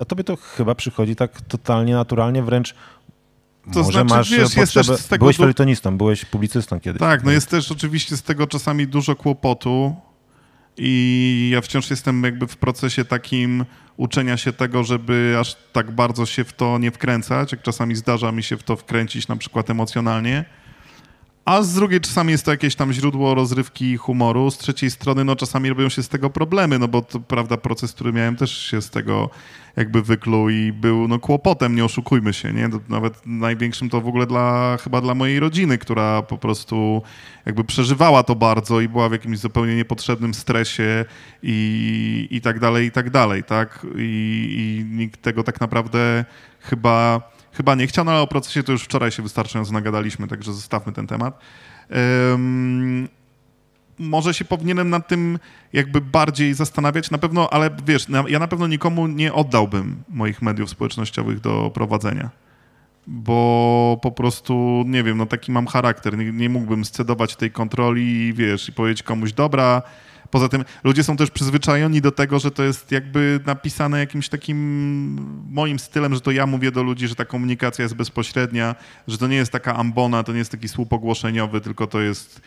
[0.00, 2.74] a tobie to chyba przychodzi tak totalnie naturalnie, wręcz
[3.72, 7.00] To może znaczy, masz wiesz, jest też z tego Byłeś felietonistą, byłeś publicystą kiedyś.
[7.00, 9.96] Tak, no jest też oczywiście z tego czasami dużo kłopotu
[10.78, 13.64] i ja wciąż jestem jakby w procesie takim
[13.96, 18.32] uczenia się tego, żeby aż tak bardzo się w to nie wkręcać, jak czasami zdarza
[18.32, 20.44] mi się w to wkręcić na przykład emocjonalnie.
[21.48, 25.24] A z drugiej czasami jest to jakieś tam źródło rozrywki i humoru, z trzeciej strony
[25.24, 28.58] no czasami robią się z tego problemy, no bo to prawda proces, który miałem też
[28.58, 29.30] się z tego
[29.76, 32.68] jakby wykluł i był no kłopotem, nie oszukujmy się, nie?
[32.88, 37.02] Nawet największym to w ogóle dla, chyba dla mojej rodziny, która po prostu
[37.46, 41.04] jakby przeżywała to bardzo i była w jakimś zupełnie niepotrzebnym stresie
[41.42, 43.86] i, i tak dalej, i tak dalej, tak?
[43.98, 46.24] I, I nikt tego tak naprawdę
[46.60, 47.20] chyba,
[47.58, 50.92] chyba nie chciał, no ale o procesie to już wczoraj się wystarczająco nagadaliśmy, także zostawmy
[50.92, 51.40] ten temat.
[51.90, 53.08] Em,
[53.98, 55.38] może się powinienem nad tym
[55.72, 57.10] jakby bardziej zastanawiać.
[57.10, 61.70] Na pewno, ale wiesz, na, ja na pewno nikomu nie oddałbym moich mediów społecznościowych do
[61.74, 62.30] prowadzenia.
[63.06, 66.18] Bo po prostu, nie wiem, no taki mam charakter.
[66.18, 69.82] Nie, nie mógłbym scedować tej kontroli i wiesz, i powiedzieć komuś, dobra.
[70.30, 74.58] Poza tym ludzie są też przyzwyczajeni do tego, że to jest jakby napisane jakimś takim
[75.50, 78.74] moim stylem, że to ja mówię do ludzi, że ta komunikacja jest bezpośrednia,
[79.08, 82.40] że to nie jest taka ambona, to nie jest taki słup ogłoszeniowy, tylko to jest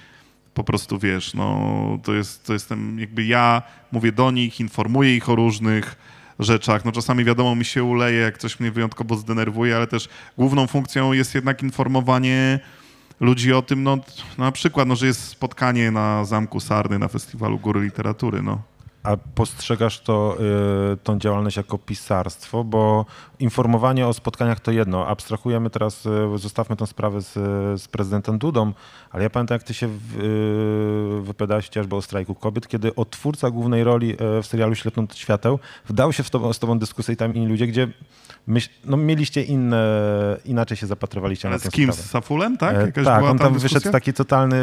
[0.53, 3.61] po prostu wiesz, no to jest, to jestem jakby ja
[3.91, 5.95] mówię do nich, informuję ich o różnych
[6.39, 6.85] rzeczach.
[6.85, 11.13] No czasami wiadomo mi się uleje, jak coś mnie wyjątkowo zdenerwuje, ale też główną funkcją
[11.13, 12.59] jest jednak informowanie
[13.21, 13.97] ludzi o tym, no
[14.37, 18.61] na przykład, no, że jest spotkanie na Zamku Sarny na Festiwalu Góry Literatury, no.
[19.03, 20.37] A postrzegasz to,
[20.93, 23.05] y, tą działalność jako pisarstwo, bo
[23.39, 25.07] informowanie o spotkaniach to jedno.
[25.07, 27.33] Abstrahujemy teraz, y, zostawmy tę sprawę z,
[27.81, 28.73] z prezydentem Dudą,
[29.11, 30.19] ale ja pamiętam, jak ty się w,
[31.19, 35.59] y, wypowiadałeś chociażby o strajku kobiet, kiedy odtwórca głównej roli y, w serialu Ślepnąć świateł
[35.87, 37.87] wdał się w tobą, z tobą dyskusję i tam inni ludzie, gdzie
[38.47, 39.83] myśl, no, mieliście inne,
[40.45, 41.91] inaczej się zapatrywaliście Ale na tę z kim?
[41.93, 42.07] sprawę.
[42.07, 42.75] Z Safulem, tak?
[42.75, 43.79] E, Jakaś tak, on tam dyskusja?
[43.79, 44.57] wyszedł taki totalny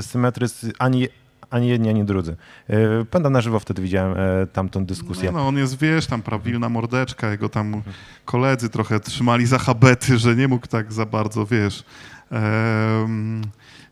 [0.00, 1.08] symetryzm, ani,
[1.50, 2.36] ani jedni, ani drudzy.
[2.68, 5.32] E, Pamiętam na żywo wtedy widziałem e, tamtą dyskusję.
[5.32, 7.82] No, no, on jest, wiesz, tam prawilna mordeczka, jego tam
[8.24, 11.84] koledzy trochę trzymali za habety, że nie mógł tak za bardzo, wiesz,
[12.30, 13.42] em,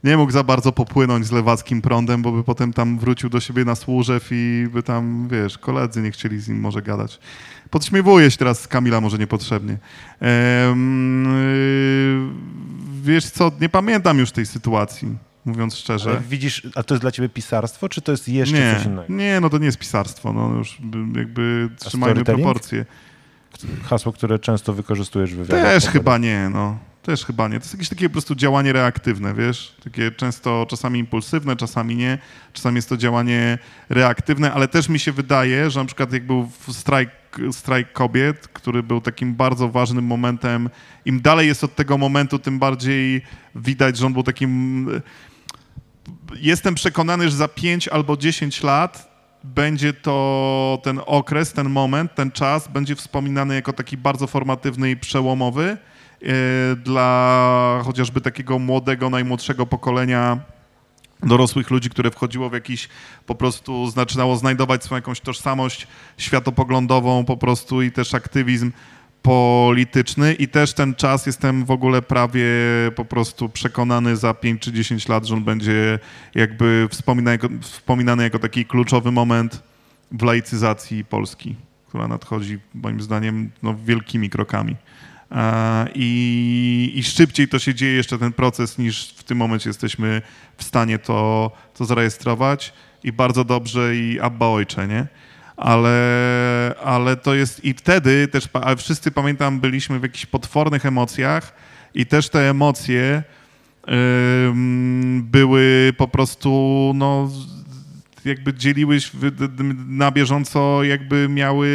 [0.04, 3.64] nie mógł za bardzo popłynąć z lewackim prądem, bo by potem tam wrócił do siebie
[3.64, 7.18] na służew i by tam, wiesz, koledzy nie chcieli z nim może gadać.
[7.70, 9.72] Podśmiewuję się teraz z Kamila może niepotrzebnie.
[9.72, 9.76] Y,
[13.02, 15.16] wiesz co, nie pamiętam już tej sytuacji,
[15.46, 16.10] mówiąc szczerze.
[16.10, 19.14] Ale widzisz, a to jest dla ciebie pisarstwo, czy to jest jeszcze nie, coś innego?
[19.14, 22.84] nie, no to nie jest pisarstwo, no już by- jakby trzymajmy proporcje.
[23.84, 25.64] Hasło, które często wykorzystujesz w wywiadach.
[25.64, 26.78] Też chyba nie, no.
[27.02, 27.58] Też chyba nie.
[27.58, 29.76] To jest jakieś takie po prostu działanie reaktywne, wiesz?
[29.84, 32.18] Takie często czasami impulsywne, czasami nie.
[32.52, 36.50] Czasami jest to działanie reaktywne, ale też mi się wydaje, że na przykład jak był
[37.52, 40.70] strajk kobiet, który był takim bardzo ważnym momentem,
[41.04, 43.22] im dalej jest od tego momentu, tym bardziej
[43.54, 44.88] widać, że on był takim...
[46.40, 52.30] Jestem przekonany, że za 5 albo 10 lat będzie to ten okres, ten moment, ten
[52.30, 55.64] czas będzie wspominany jako taki bardzo formatywny i przełomowy
[56.22, 56.26] e,
[56.76, 60.38] dla chociażby takiego młodego, najmłodszego pokolenia
[61.22, 62.88] dorosłych ludzi, które wchodziło w jakiś,
[63.26, 65.86] po prostu zaczynało znajdować swoją jakąś tożsamość
[66.18, 68.72] światopoglądową po prostu i też aktywizm
[69.26, 72.44] polityczny i też ten czas jestem w ogóle prawie
[72.96, 75.98] po prostu przekonany za 5 czy 10 lat, że on będzie
[76.34, 79.62] jakby wspominany jako, wspominany jako taki kluczowy moment
[80.12, 81.54] w laicyzacji Polski,
[81.88, 84.76] która nadchodzi moim zdaniem no, wielkimi krokami.
[85.32, 90.22] E, I, I szybciej to się dzieje jeszcze ten proces, niż w tym momencie jesteśmy
[90.56, 92.72] w stanie to, to zarejestrować.
[93.04, 95.06] I bardzo dobrze, i abba ojcze, nie?
[95.56, 101.54] Ale, ale to jest i wtedy też, ale wszyscy pamiętam, byliśmy w jakichś potwornych emocjach
[101.94, 103.22] i też te emocje
[104.48, 107.30] ym, były po prostu, no,
[108.24, 111.70] jakby dzieliły się w- d- d- na bieżąco, jakby miały,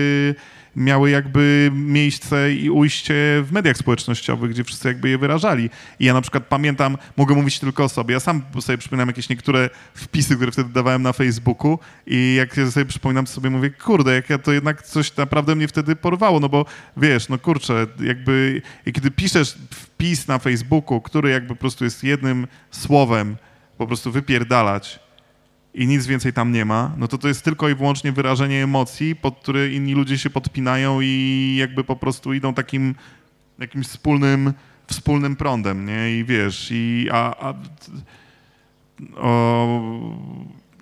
[0.75, 3.13] miały jakby miejsce i ujście
[3.43, 5.69] w mediach społecznościowych, gdzie wszyscy jakby je wyrażali.
[5.99, 9.29] I ja na przykład pamiętam, mogę mówić tylko o sobie, ja sam sobie przypominam jakieś
[9.29, 13.69] niektóre wpisy, które wtedy dawałem na Facebooku i jak ja sobie przypominam, to sobie mówię,
[13.69, 16.65] kurde, jak ja to jednak coś naprawdę mnie wtedy porwało, no bo
[16.97, 22.03] wiesz, no kurczę, jakby i kiedy piszesz wpis na Facebooku, który jakby po prostu jest
[22.03, 23.35] jednym słowem
[23.77, 24.99] po prostu wypierdalać,
[25.73, 29.15] i nic więcej tam nie ma, no to to jest tylko i wyłącznie wyrażenie emocji,
[29.15, 32.95] pod które inni ludzie się podpinają i jakby po prostu idą takim
[33.59, 34.53] jakimś wspólnym,
[34.87, 36.19] wspólnym prądem, nie?
[36.19, 37.53] I wiesz, i a, a
[39.15, 39.81] o,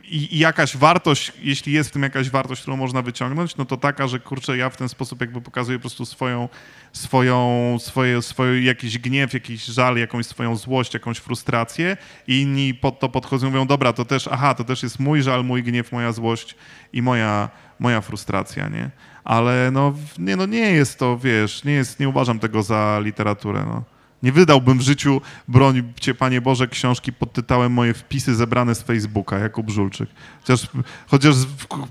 [0.10, 3.78] i, i jakaś wartość, jeśli jest w tym jakaś wartość, którą można wyciągnąć, no to
[3.78, 6.50] taka, że kurczę, ja w ten sposób jakby pokazuję po prostu swoją,
[6.94, 11.98] swoją, swoje, swoje jakiś gniew, jakiś żal, jakąś swoją złość, jakąś frustrację
[12.28, 15.22] i inni pod to podchodzą i mówią, dobra, to też, aha, to też jest mój
[15.22, 16.56] żal, mój gniew, moja złość
[16.94, 17.50] i moja,
[17.80, 18.90] moja frustracja, nie?
[19.24, 23.66] Ale no nie, no nie jest to, wiesz, nie jest, nie uważam tego za literaturę,
[23.68, 23.99] no.
[24.24, 28.82] Nie wydałbym w życiu, broń cię Panie Boże, książki pod tytułem Moje wpisy zebrane z
[28.82, 30.10] Facebooka, Jakub Żulczyk.
[30.42, 30.68] Chociaż,
[31.08, 31.36] chociaż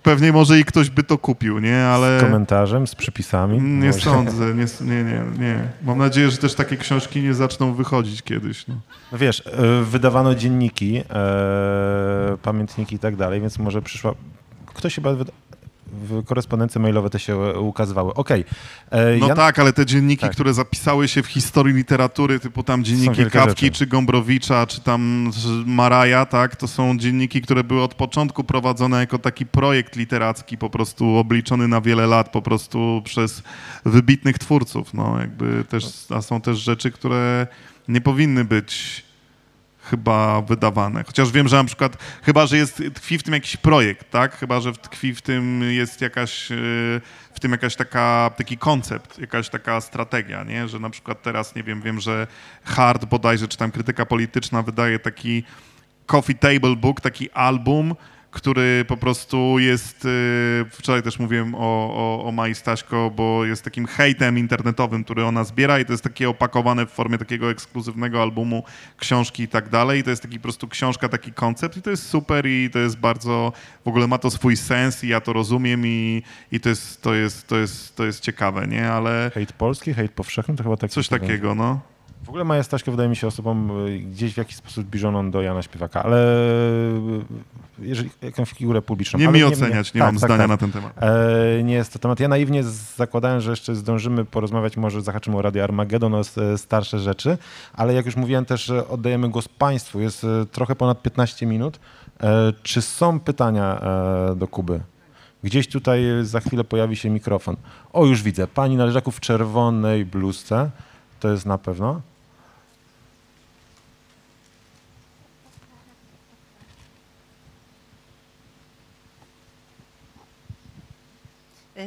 [0.02, 1.84] pewnie może i ktoś by to kupił, nie?
[1.86, 3.60] Ale Z komentarzem, z przypisami.
[3.60, 4.00] nie Może.
[4.00, 5.68] sądzę, nie, nie, nie, nie.
[5.82, 8.66] Mam nadzieję, że też takie książki nie zaczną wychodzić kiedyś.
[8.66, 8.74] No.
[9.12, 14.14] No wiesz, e, wydawano dzienniki, e, pamiętniki i tak dalej, więc może przyszła...
[14.66, 15.32] Ktoś chyba wyda...
[16.26, 18.14] korespondencje mailowe te się e, ukazywały.
[18.14, 18.44] Okej.
[18.90, 20.32] E, No tak, ale te dzienniki, Tak.
[20.32, 23.78] które zapisały się w historii literatury, typu tam dzienniki Kawki, rzeczy.
[23.78, 25.30] czy Gombrowicza, czy tam
[25.66, 30.70] Maraja, tak, to są dzienniki, które były od początku prowadzone jako taki projekt literacki, po
[30.70, 33.42] prostu obliczony na wiele lat, po prostu przez
[33.84, 37.46] wybitnych twórców, no jakby też, a są też rzeczy, które
[37.88, 39.04] nie powinny być
[39.90, 41.04] chyba wydawane.
[41.04, 44.36] Chociaż wiem, że na przykład, chyba, że jest, tkwi w tym jakiś projekt, tak?
[44.36, 46.56] Chyba, że tkwi w tym jest jakaś, e,
[47.34, 50.68] w tym jakaś taka, taki koncept, jakaś taka strategia, nie?
[50.68, 52.26] Że na przykład teraz, nie wiem, wiem, że
[52.64, 55.42] Hard bodajże, czy tam krytyka polityczna wydaje taki
[56.06, 57.94] Coffee Table Book, taki album,
[58.30, 61.58] który po prostu jest, y, wczoraj też mówiłem o,
[61.94, 66.04] o, o Mai Staśko, bo jest takim hejtem internetowym, który ona zbiera i to jest
[66.04, 68.64] takie opakowane w formie takiego ekskluzywnego albumu,
[68.96, 70.00] książki i tak dalej.
[70.00, 72.78] I to jest taki po prostu książka, taki koncept i to jest super i to
[72.78, 73.52] jest bardzo,
[73.84, 76.22] w ogóle ma to swój sens i ja to rozumiem i,
[76.52, 78.90] i to, jest, to, jest, to, jest, to jest ciekawe, nie?
[78.90, 81.80] Ale Hejt polski, hejt powszechny, to chyba tak coś takiego, no.
[82.22, 85.42] W ogóle Maja Staśko wydaje mi się osobą y, gdzieś w jakiś sposób zbliżoną do
[85.42, 87.20] Jana Śpiewaka, ale y,
[87.78, 89.18] jeżeli jakąś figurę publiczną.
[89.18, 90.48] Nie mi oceniać, nie tak, mam tak, zdania tak.
[90.48, 90.92] na ten temat.
[91.02, 92.20] E, nie jest to temat.
[92.20, 92.62] Ja naiwnie
[92.96, 97.38] zakładałem, że jeszcze zdążymy porozmawiać, może zahaczymy o Radio Armagedon, o s- starsze rzeczy,
[97.72, 100.00] ale jak już mówiłem też, oddajemy głos Państwu.
[100.00, 101.78] Jest e, trochę ponad 15 minut.
[102.22, 104.80] E, czy są pytania e, do Kuby?
[105.44, 107.56] Gdzieś tutaj za chwilę pojawi się mikrofon.
[107.92, 108.46] O, już widzę.
[108.46, 110.70] Pani na leżaku w czerwonej bluzce.
[111.20, 112.00] To jest na pewno.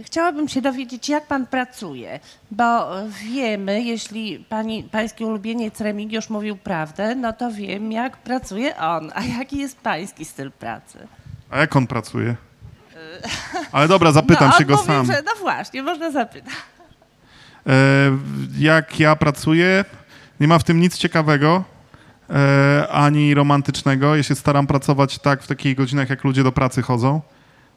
[0.04, 2.20] Chciałabym się dowiedzieć, jak pan pracuje,
[2.52, 9.12] bo wiemy, jeśli pani, pański ulubieniec Remigiusz mówił prawdę, no to wiem, jak pracuje on.
[9.16, 11.08] A jaki jest pański styl pracy?
[11.50, 12.36] A jak on pracuje?
[13.72, 15.06] Ale dobra, zapytam no, się go mówi, sam.
[15.06, 16.54] Że, no właśnie, można zapytać.
[17.68, 18.18] E,
[18.58, 19.86] jak ja pracuję,
[20.40, 21.64] nie ma w tym nic ciekawego
[22.30, 24.16] e, ani romantycznego.
[24.16, 27.22] Ja się staram pracować tak w takich godzinach, jak ludzie do pracy chodzą,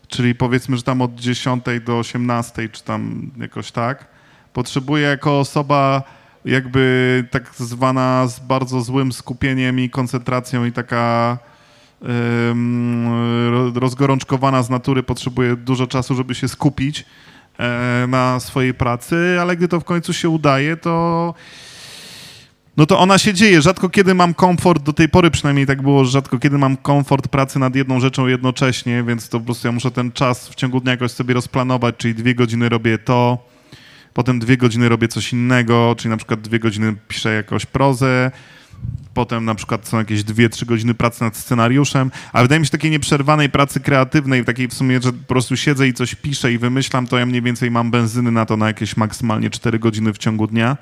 [0.09, 4.07] czyli powiedzmy, że tam od 10 do 18, czy tam jakoś tak.
[4.53, 6.03] Potrzebuję jako osoba
[6.45, 11.39] jakby tak zwana z bardzo złym skupieniem i koncentracją i taka
[13.75, 17.05] rozgorączkowana z natury, potrzebuje dużo czasu, żeby się skupić
[18.09, 21.35] na swojej pracy, ale gdy to w końcu się udaje, to
[22.77, 23.63] no to ona się dzieje.
[23.63, 27.59] Rzadko kiedy mam komfort, do tej pory przynajmniej tak było, rzadko kiedy mam komfort pracy
[27.59, 30.91] nad jedną rzeczą jednocześnie, więc to po prostu ja muszę ten czas w ciągu dnia
[30.91, 33.39] jakoś sobie rozplanować, czyli dwie godziny robię to,
[34.15, 38.31] potem dwie godziny robię coś innego, czyli na przykład dwie godziny piszę jakąś prozę,
[39.15, 42.91] Potem na przykład są jakieś 2-3 godziny pracy nad scenariuszem, ale wydaje mi się takiej
[42.91, 47.07] nieprzerwanej pracy kreatywnej, takiej w sumie, że po prostu siedzę i coś piszę i wymyślam,
[47.07, 50.47] to ja mniej więcej mam benzyny na to na jakieś maksymalnie 4 godziny w ciągu
[50.47, 50.77] dnia,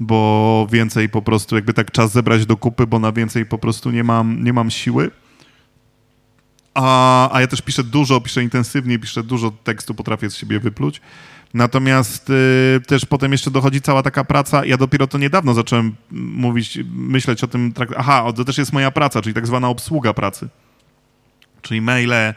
[0.00, 3.90] bo więcej po prostu jakby tak czas zebrać do kupy, bo na więcej po prostu
[3.90, 5.10] nie mam, nie mam siły.
[6.74, 11.00] A, a ja też piszę dużo, piszę intensywnie, piszę dużo tekstu, potrafię z siebie wypluć.
[11.54, 14.64] Natomiast y, też potem jeszcze dochodzi cała taka praca.
[14.64, 17.72] Ja dopiero to niedawno zacząłem mówić, myśleć o tym.
[17.96, 20.48] Aha, to też jest moja praca, czyli tak zwana obsługa pracy.
[21.62, 22.34] Czyli maile,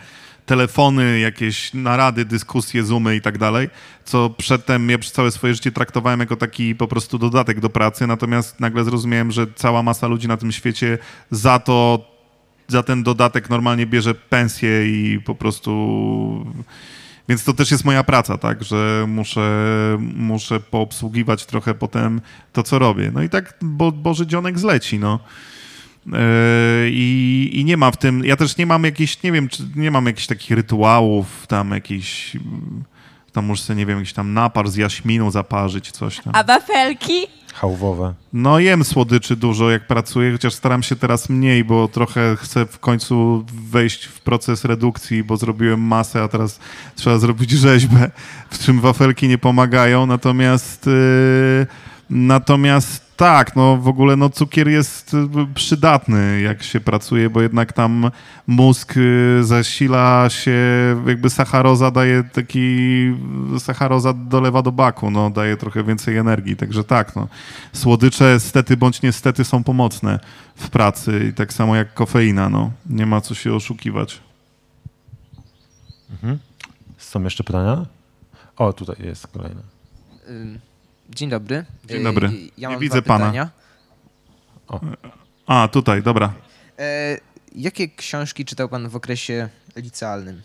[0.50, 3.70] telefony, jakieś narady, dyskusje, zoomy i tak dalej,
[4.06, 8.08] co przedtem ja przez całe swoje życie traktowałem jako taki po prostu dodatek do pracy,
[8.08, 10.98] natomiast nagle zrozumiałem, że cała masa ludzi na tym świecie
[11.32, 12.06] za to,
[12.68, 15.72] za ten dodatek normalnie bierze pensję i po prostu...
[17.30, 22.22] Więc to też jest moja praca, tak, że muszę, muszę poobsługiwać trochę potem
[22.54, 23.12] to, co robię.
[23.14, 25.20] No i tak bo, Boży Dzionek zleci, no.
[26.06, 26.14] Yy,
[26.92, 29.92] I, I nie ma w tym, ja też nie mam jakichś, nie wiem, czy nie
[29.92, 32.38] mam jakichś takich rytuałów, tam jakiś,
[33.32, 36.34] tam muszę nie wiem, jakiś tam napar z jaśminu zaparzyć, coś tam.
[36.36, 37.28] A wafelki?
[37.60, 38.14] Hałwowe.
[38.34, 42.80] No jem słodyczy dużo, jak pracuję, chociaż staram się teraz mniej, bo trochę chcę w
[42.80, 46.60] końcu wejść w proces redukcji, bo zrobiłem masę, a teraz
[46.96, 48.12] trzeba zrobić rzeźbę,
[48.50, 51.68] w czym wafelki nie pomagają, natomiast yy,
[52.10, 57.74] natomiast tak, no w ogóle no cukier jest y, przydatny, jak się pracuje, bo jednak
[57.74, 58.12] tam
[58.48, 60.60] mózg y, zasila się,
[61.08, 62.68] jakby sacharoza daje taki,
[63.58, 67.28] sacharoza dolewa do baku, no daje trochę więcej energii, także tak, no.
[67.74, 70.20] Słodycze stety bądź niestety są pomocne
[70.56, 72.72] w pracy i tak samo jak kofeina, no.
[72.86, 74.22] Nie ma co się oszukiwać.
[76.98, 77.86] Są jeszcze pytania?
[78.58, 79.62] O, tutaj jest kolejne.
[80.30, 80.60] Ym,
[81.10, 81.66] Dzień dobry.
[81.86, 82.28] Dzień dobry.
[82.28, 83.50] Y, Ja Nie mam widzę dwa pana.
[85.48, 86.34] A, tutaj, dobra.
[86.80, 87.18] E,
[87.56, 90.42] jakie książki czytał pan w okresie licealnym?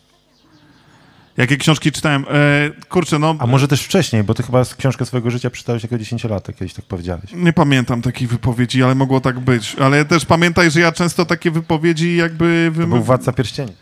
[1.36, 2.24] Jakie książki czytałem?
[2.30, 3.36] E, kurczę, no...
[3.38, 6.74] A może też wcześniej, bo ty chyba z książkę swojego życia przeczytałeś jako dziesięciolatek, kiedyś
[6.74, 7.24] tak powiedziałeś.
[7.34, 9.76] Nie pamiętam takiej wypowiedzi, ale mogło tak być.
[9.80, 12.72] Ale też pamiętaj, że ja często takie wypowiedzi jakby...
[12.80, 13.72] To był Władca Pierścieni.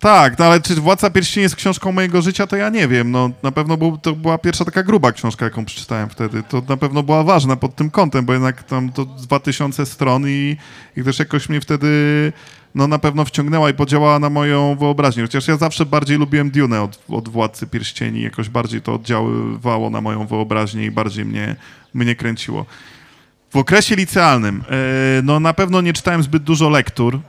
[0.00, 3.10] Tak, no ale czy Władca Pierścieni jest książką mojego życia, to ja nie wiem.
[3.10, 6.42] No, na pewno był, to była pierwsza taka gruba książka, jaką przeczytałem wtedy.
[6.42, 10.56] To na pewno była ważna pod tym kątem, bo jednak tam to 2000 stron i,
[10.96, 11.88] i też jakoś mnie wtedy
[12.74, 15.22] no, na pewno wciągnęła i podziałała na moją wyobraźnię.
[15.22, 18.22] Chociaż ja zawsze bardziej lubiłem Dune od, od Władcy Pierścieni.
[18.22, 21.56] Jakoś bardziej to oddziaływało na moją wyobraźnię i bardziej mnie,
[21.94, 22.66] mnie kręciło.
[23.50, 27.20] W okresie licealnym, e, no na pewno nie czytałem zbyt dużo lektur,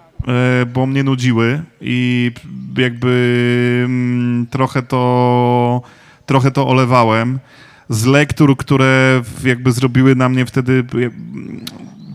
[0.74, 2.32] bo mnie nudziły i
[2.78, 5.82] jakby mm, trochę to,
[6.26, 7.39] trochę to olewałem.
[7.89, 11.11] Z lektur, które jakby zrobiły na mnie wtedy, mm,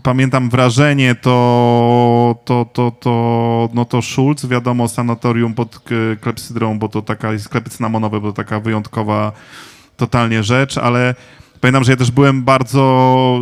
[0.03, 6.89] pamiętam wrażenie, to, to, to, to, no to Schulz, wiadomo, sanatorium pod k- klepsydrą, bo
[6.89, 9.31] to taka, sklepy cynamonowe, bo to taka wyjątkowa
[9.97, 11.15] totalnie rzecz, ale
[11.67, 13.41] pamiętam, że ja też byłem bardzo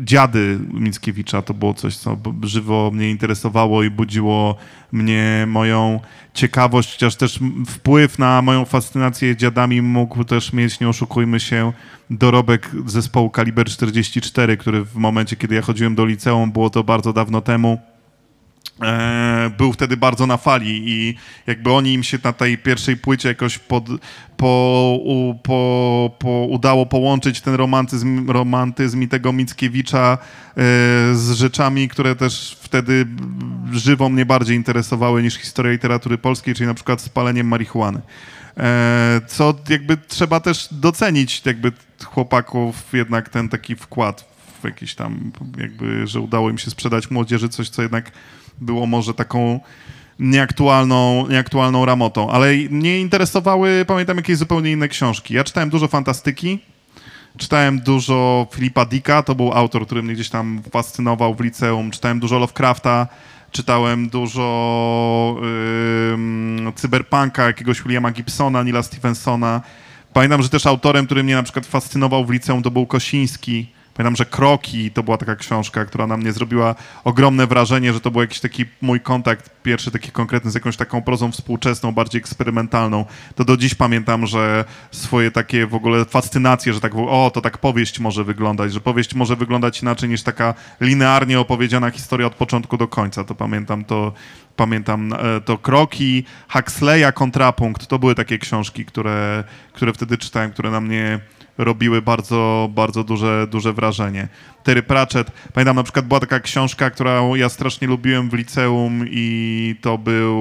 [0.00, 1.42] dziady Mickiewicza.
[1.42, 4.56] To było coś, co żywo mnie interesowało i budziło
[4.92, 6.00] mnie moją
[6.34, 11.72] ciekawość, chociaż też wpływ na moją fascynację dziadami mógł też mieć, nie oszukujmy się,
[12.10, 17.12] dorobek zespołu Kaliber 44, który w momencie, kiedy ja chodziłem do liceum, było to bardzo
[17.12, 17.78] dawno temu,
[19.58, 21.14] był wtedy bardzo na fali i
[21.46, 23.84] jakby oni im się na tej pierwszej płycie jakoś pod,
[24.36, 30.54] po, u, po, po udało połączyć ten romantyzm, romantyzm i tego Mickiewicza e,
[31.14, 33.06] z rzeczami, które też wtedy
[33.72, 38.00] żywo mnie bardziej interesowały niż historia literatury polskiej, czyli na przykład spaleniem marihuany.
[38.56, 41.72] E, co jakby trzeba też docenić jakby
[42.04, 47.48] chłopaków jednak ten taki wkład w jakiś tam jakby, że udało im się sprzedać młodzieży
[47.48, 48.12] coś, co jednak
[48.62, 49.60] było może taką
[50.18, 55.34] nieaktualną, nieaktualną ramotą, ale mnie interesowały, pamiętam, jakieś zupełnie inne książki.
[55.34, 56.58] Ja czytałem dużo fantastyki,
[57.36, 62.20] czytałem dużo Filipa Dicka, to był autor, który mnie gdzieś tam fascynował w liceum, czytałem
[62.20, 63.06] dużo Lovecrafta,
[63.50, 65.40] czytałem dużo
[66.12, 69.60] ym, cyberpunka, jakiegoś Williama Gibsona, Nila Stevensona.
[70.12, 73.66] Pamiętam, że też autorem, który mnie na przykład fascynował w liceum, to był Kosiński.
[73.94, 76.74] Pamiętam, że Kroki to była taka książka, która na mnie zrobiła
[77.04, 81.02] ogromne wrażenie, że to był jakiś taki mój kontakt, pierwszy taki konkretny z jakąś taką
[81.02, 83.04] prozą współczesną, bardziej eksperymentalną.
[83.34, 87.58] To do dziś pamiętam, że swoje takie w ogóle fascynacje, że tak, o, to tak
[87.58, 92.76] powieść może wyglądać, że powieść może wyglądać inaczej niż taka linearnie opowiedziana historia od początku
[92.76, 93.24] do końca.
[93.24, 94.12] To pamiętam to,
[94.56, 97.86] pamiętam e, to Kroki, Huxleya, Kontrapunkt.
[97.86, 101.20] To były takie książki, które, które wtedy czytałem, które na mnie
[101.58, 104.28] robiły bardzo, bardzo duże, duże wrażenie.
[104.62, 109.76] Terry Pratchett, pamiętam na przykład była taka książka, którą ja strasznie lubiłem w liceum i
[109.80, 110.36] to był,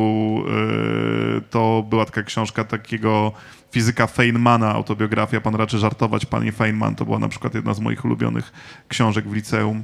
[1.35, 3.31] yy, to była taka książka takiego
[3.71, 8.05] fizyka Feynmana, autobiografia, pan raczy żartować, panie Feynman, to była na przykład jedna z moich
[8.05, 8.51] ulubionych
[8.87, 9.83] książek w liceum.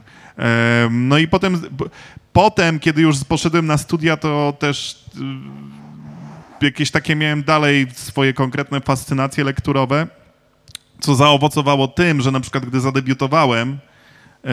[0.91, 1.61] No i potem,
[2.34, 5.05] potem, kiedy już poszedłem na studia, to też
[6.61, 10.07] yy, jakieś takie miałem dalej swoje konkretne fascynacje lekturowe
[11.00, 13.78] co zaowocowało tym, że na przykład gdy zadebiutowałem,
[14.45, 14.50] e,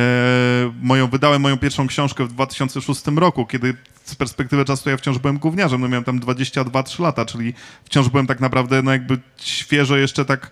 [0.82, 3.74] moją, wydałem moją pierwszą książkę w 2006 roku, kiedy
[4.04, 8.26] z perspektywy czasu ja wciąż byłem gówniarzem, no miałem tam 22-3 lata, czyli wciąż byłem
[8.26, 10.50] tak naprawdę no jakby świeżo jeszcze tak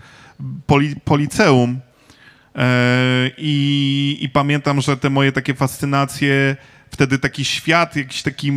[0.67, 1.81] poli, po liceum.
[2.57, 6.57] E, I, I pamiętam, że te moje takie fascynacje,
[6.91, 8.53] wtedy taki świat, jakiś taki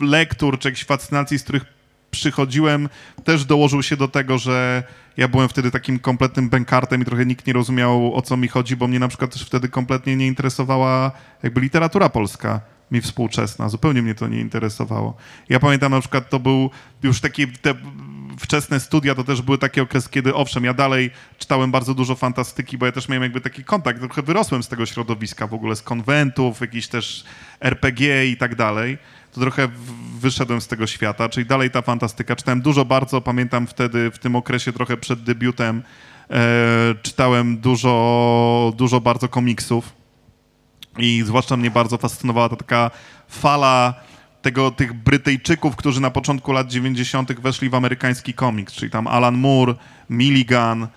[0.00, 1.64] lektur, czy jakichś fascynacji, z których
[2.10, 2.88] przychodziłem,
[3.24, 4.82] też dołożył się do tego, że
[5.20, 8.76] ja byłem wtedy takim kompletnym bękartem i trochę nikt nie rozumiał, o co mi chodzi,
[8.76, 11.12] bo mnie na przykład też wtedy kompletnie nie interesowała
[11.42, 12.60] jakby literatura polska
[12.90, 13.68] mi współczesna.
[13.68, 15.16] Zupełnie mnie to nie interesowało.
[15.48, 16.70] Ja pamiętam na przykład, to był
[17.02, 17.74] już taki, te
[18.38, 22.78] wczesne studia to też były takie okres, kiedy owszem, ja dalej czytałem bardzo dużo fantastyki,
[22.78, 25.82] bo ja też miałem jakby taki kontakt, trochę wyrosłem z tego środowiska w ogóle, z
[25.82, 27.24] konwentów, jakiś też
[27.60, 28.98] RPG i tak dalej.
[29.32, 29.68] To trochę
[30.20, 32.36] wyszedłem z tego świata, czyli dalej ta fantastyka.
[32.36, 35.82] Czytałem dużo bardzo, pamiętam wtedy, w tym okresie trochę przed debiutem,
[36.30, 39.92] e, czytałem dużo, dużo bardzo komiksów.
[40.98, 42.90] I zwłaszcza mnie bardzo fascynowała ta taka
[43.28, 43.94] fala
[44.42, 47.40] tego, tych Brytyjczyków, którzy na początku lat 90.
[47.40, 49.74] weszli w amerykański komiks, czyli tam Alan Moore,
[50.10, 50.88] Milligan, e,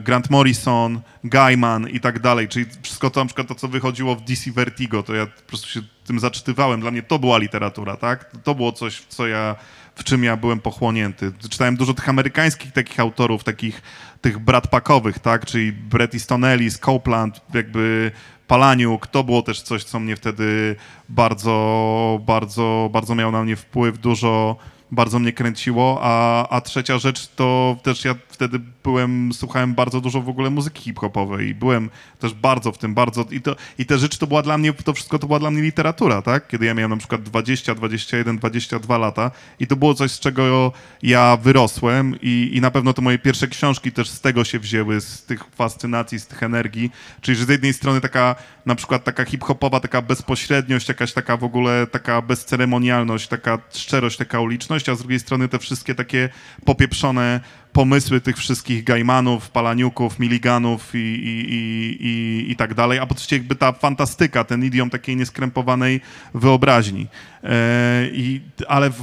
[0.00, 4.24] Grant Morrison, Gaiman i tak dalej, czyli wszystko to na przykład to, co wychodziło w
[4.24, 8.30] DC Vertigo, to ja po prostu się tym zaczytywałem, dla mnie to była literatura, tak?
[8.44, 9.56] To było coś, co ja,
[9.94, 11.32] w czym ja byłem pochłonięty.
[11.50, 13.82] Czytałem dużo tych amerykańskich takich autorów, takich
[14.20, 15.46] tych bratpakowych, tak?
[15.46, 18.12] Czyli Bret Easton Ellis, Copeland, jakby
[18.46, 20.76] Palaniuk, to było też coś, co mnie wtedy
[21.08, 24.56] bardzo, bardzo, bardzo miało na mnie wpływ, dużo,
[24.90, 30.22] bardzo mnie kręciło, a, a trzecia rzecz to też ja wtedy byłem, słuchałem bardzo dużo
[30.22, 33.98] w ogóle muzyki hip-hopowej i byłem też bardzo w tym, bardzo, i, to, i te
[33.98, 36.48] rzeczy to była dla mnie, to wszystko to była dla mnie literatura, tak?
[36.48, 39.30] Kiedy ja miałem na przykład 20, 21, 22 lata
[39.60, 40.72] i to było coś, z czego
[41.02, 45.00] ja wyrosłem i, i na pewno to moje pierwsze książki też z tego się wzięły,
[45.00, 48.34] z tych fascynacji, z tych energii, czyli że z jednej strony taka,
[48.66, 54.40] na przykład taka hip-hopowa, taka bezpośredniość, jakaś taka w ogóle, taka bezceremonialność, taka szczerość, taka
[54.40, 56.28] uliczność, a z drugiej strony te wszystkie takie
[56.64, 57.40] popieprzone
[57.76, 63.14] pomysły tych wszystkich Gaimanów, Palaniuków, Miliganów i, i, i, i, i tak dalej, a po
[63.14, 66.00] prostu jakby ta fantastyka, ten idiom takiej nieskrępowanej
[66.34, 67.06] wyobraźni.
[67.44, 69.02] E, i, ale w,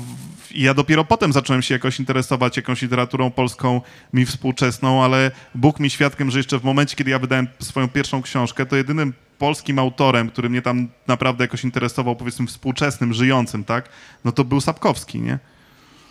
[0.55, 3.81] ja dopiero potem zacząłem się jakoś interesować jakąś literaturą polską,
[4.13, 8.21] mi współczesną, ale Bóg mi świadkiem, że jeszcze w momencie, kiedy ja wydałem swoją pierwszą
[8.21, 13.89] książkę, to jedynym polskim autorem, który mnie tam naprawdę jakoś interesował, powiedzmy współczesnym, żyjącym, tak,
[14.25, 15.39] no to był Sapkowski, nie?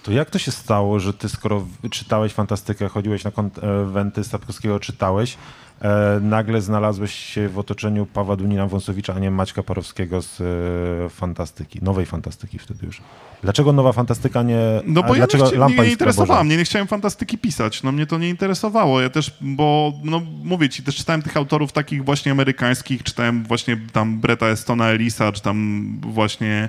[0.03, 5.37] To jak to się stało, że ty skoro czytałeś fantastykę, chodziłeś na konwenty Sapkowskiego, czytałeś,
[5.83, 11.09] e, nagle znalazłeś się w otoczeniu Pawła Dunina Wąsowicza, a nie Maćka Parowskiego z e,
[11.09, 13.01] fantastyki, nowej fantastyki wtedy już.
[13.43, 14.59] Dlaczego nowa fantastyka, nie...
[14.87, 17.83] No bo ja nie, dlaczego chcia- Lampa nie, nie interesowała mnie, nie chciałem fantastyki pisać,
[17.83, 19.01] no mnie to nie interesowało.
[19.01, 23.77] Ja też, bo no mówię ci, też czytałem tych autorów takich właśnie amerykańskich, czytałem właśnie
[23.93, 26.69] tam Breta Estona Ellisa, czy tam właśnie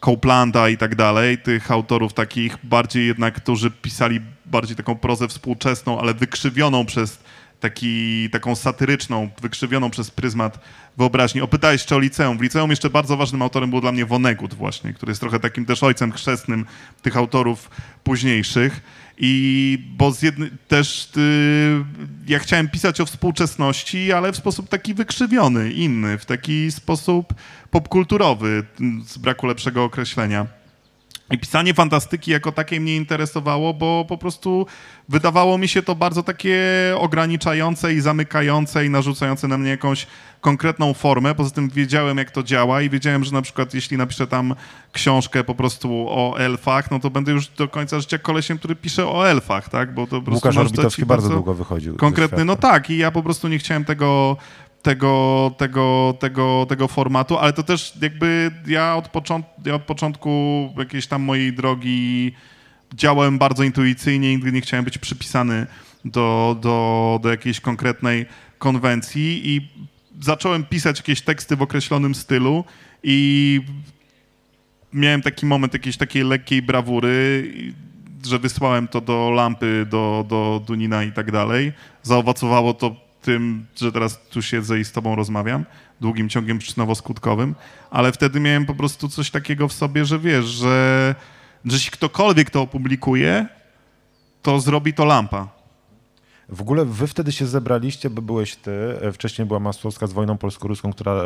[0.00, 6.00] Copelanda i tak dalej, tych autorów takich bardziej jednak, którzy pisali bardziej taką prozę współczesną,
[6.00, 7.18] ale wykrzywioną przez
[7.60, 10.60] taki, taką satyryczną, wykrzywioną przez pryzmat
[10.96, 11.40] wyobraźni.
[11.40, 12.38] Opytałeś jeszcze o liceum.
[12.38, 15.66] W liceum jeszcze bardzo ważnym autorem był dla mnie Vonnegut właśnie, który jest trochę takim
[15.66, 16.66] też ojcem chrzestnym
[17.02, 17.70] tych autorów
[18.04, 18.80] późniejszych.
[19.22, 21.84] I bo z jedny, też y,
[22.26, 27.34] ja chciałem pisać o współczesności, ale w sposób taki wykrzywiony, inny, w taki sposób
[27.70, 28.64] popkulturowy,
[29.06, 30.46] z braku lepszego określenia.
[31.30, 34.66] I pisanie fantastyki jako takie mnie interesowało, bo po prostu
[35.08, 36.58] wydawało mi się to bardzo takie
[36.98, 40.06] ograniczające i zamykające i narzucające na mnie jakąś
[40.40, 41.34] konkretną formę.
[41.34, 44.54] Poza tym wiedziałem, jak to działa i wiedziałem, że na przykład jeśli napiszę tam
[44.92, 49.06] książkę po prostu o elfach, no to będę już do końca życia kolesiem, który pisze
[49.06, 49.94] o elfach, tak?
[49.94, 51.96] Bo to po prostu Łukasz Orbitowski ci bardzo długo wychodził.
[51.96, 54.36] Konkretny, no tak, i ja po prostu nie chciałem tego,
[54.82, 60.30] tego, tego, tego, tego formatu, ale to też jakby ja od, począt, ja od początku
[60.78, 62.32] jakiejś tam mojej drogi
[62.94, 65.66] działałem bardzo intuicyjnie, nigdy nie chciałem być przypisany
[66.04, 68.26] do, do, do jakiejś konkretnej
[68.58, 69.68] konwencji i
[70.20, 72.64] zacząłem pisać jakieś teksty w określonym stylu
[73.02, 73.60] i
[74.92, 77.52] miałem taki moment jakiejś takiej lekkiej brawury.
[78.26, 81.72] że wysłałem to do lampy, do, do Dunina i tak dalej.
[82.02, 85.64] Zaowocowało to tym, że teraz tu siedzę i z tobą rozmawiam,
[86.00, 87.54] długim ciągiem przyczynowo-skutkowym,
[87.90, 91.14] ale wtedy miałem po prostu coś takiego w sobie, że wiesz, że,
[91.64, 93.46] że jeśli ktokolwiek to opublikuje,
[94.42, 95.48] to zrobi to lampa.
[96.48, 98.70] W ogóle wy wtedy się zebraliście, bo byłeś ty,
[99.02, 101.24] e, wcześniej była Masłowska z wojną polsko-ruską, która e,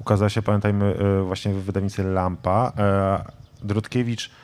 [0.00, 2.72] ukazała się, pamiętajmy, e, właśnie w wydawnictwie Lampa.
[2.78, 3.24] E,
[3.64, 4.41] Drutkiewicz, e,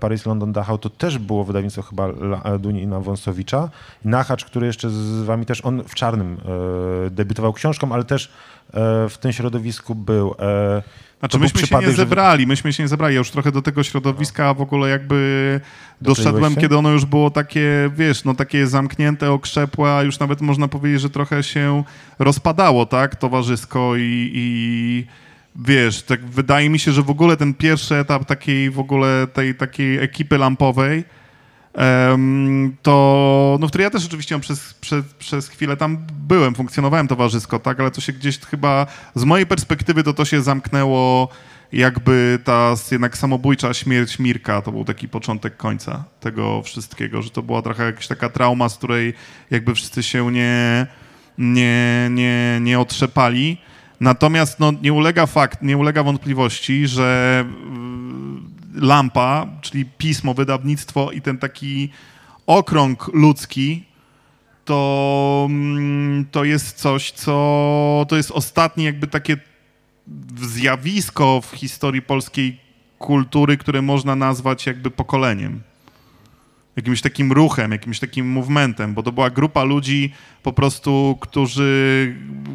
[0.00, 3.68] Paris, London, Dachau, to też było wydawnictwo chyba e, Dunina Wąsowicza.
[4.04, 6.36] Nachacz, który jeszcze z wami też, on w Czarnym
[7.06, 8.30] e, debiutował książką, ale też e,
[9.08, 10.34] w tym środowisku był.
[10.40, 10.82] E,
[11.20, 13.14] Znaczy był myśmy się nie że- zebrali, myśmy się nie zebrali.
[13.14, 15.60] Ja już trochę do tego środowiska w ogóle jakby
[16.00, 20.68] doszedłem, kiedy ono już było takie, wiesz, no takie zamknięte, okrzepłe, a już nawet można
[20.68, 21.84] powiedzieć, że trochę się
[22.18, 25.06] rozpadało, tak, towarzysko i, i
[25.58, 29.54] wiesz, tak wydaje mi się, że w ogóle ten pierwszy etap takiej w ogóle tej
[29.54, 31.04] takiej ekipy lampowej,
[32.82, 37.58] to, no w której ja też oczywiście przez, przez, przez chwilę tam byłem, funkcjonowałem towarzysko,
[37.58, 41.28] tak, ale to się gdzieś chyba, z mojej perspektywy to to się zamknęło
[41.72, 47.42] jakby ta jednak samobójcza śmierć Mirka, to był taki początek końca tego wszystkiego, że to
[47.42, 49.14] była trochę jakaś taka trauma, z której
[49.50, 50.86] jakby wszyscy się nie,
[51.38, 53.58] nie, nie, nie otrzepali.
[54.00, 57.44] Natomiast no, nie ulega fakt, nie ulega wątpliwości, że
[58.76, 61.90] y, lampa, czyli pismo, wydawnictwo i ten taki
[62.46, 63.84] okrąg ludzki,
[64.64, 69.36] to, mm, to jest coś, co to jest ostatnie jakby takie
[70.36, 72.60] zjawisko w historii polskiej
[72.98, 75.62] kultury, które można nazwać jakby pokoleniem.
[76.76, 80.12] Jakimś takim ruchem, jakimś takim movementem, bo to była grupa ludzi
[80.42, 82.14] po prostu, którzy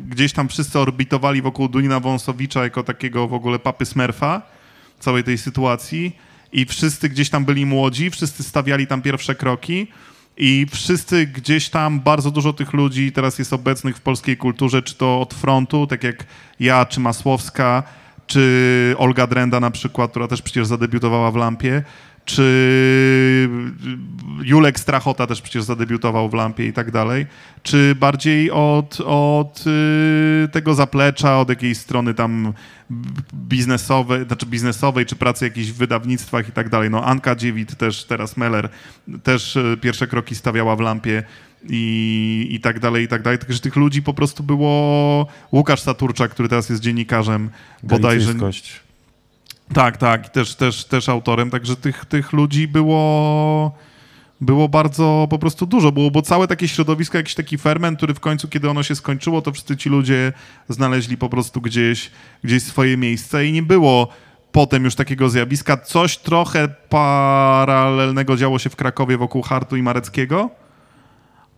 [0.10, 4.42] gdzieś tam wszyscy orbitowali wokół Dunina Wąsowicza jako takiego w ogóle papy Smurfa
[5.00, 6.16] całej tej sytuacji.
[6.54, 9.88] I wszyscy gdzieś tam byli młodzi, wszyscy stawiali tam pierwsze kroki
[10.38, 14.96] i wszyscy gdzieś tam, bardzo dużo tych ludzi teraz jest obecnych w polskiej kulturze, czy
[14.96, 16.26] to od frontu, tak jak
[16.60, 17.84] ja, czy Masłowska,
[18.28, 21.84] czy Olga Drenda na przykład, która też przecież zadebiutowała w Lampie,
[22.26, 23.50] czy
[24.44, 27.26] Julek Strachota też przecież zadebiutował w Lampie i tak dalej,
[27.64, 32.54] czy bardziej od, od y, tego zaplecza, od jakiejś strony tam
[33.34, 36.90] biznesowej, znaczy biznesowej, czy pracy w jakichś wydawnictwach i tak dalej.
[36.90, 38.70] No Anka Dziewit też, teraz Meller,
[39.24, 41.24] też y, pierwsze kroki stawiała w Lampie
[41.70, 43.40] i, i tak dalej, i tak dalej.
[43.40, 47.50] Także tych ludzi po prostu było Łukasz Saturczak, który teraz jest dziennikarzem
[47.84, 48.26] bodajże.
[48.26, 48.91] Galicyjskość.
[49.74, 53.72] Tak, tak, też, też, też autorem, także tych, tych ludzi było,
[54.42, 58.20] było bardzo po prostu dużo, było, bo całe takie środowisko, jakiś taki ferment, który w
[58.20, 60.34] końcu, kiedy ono się skończyło, to wszyscy ci ludzie
[60.70, 62.12] znaleźli po prostu gdzieś,
[62.44, 64.08] gdzieś swoje miejsce i nie było
[64.52, 65.78] potem już takiego zjawiska.
[65.78, 70.50] Coś trochę paralelnego działo się w Krakowie wokół Hartu i Mareckiego,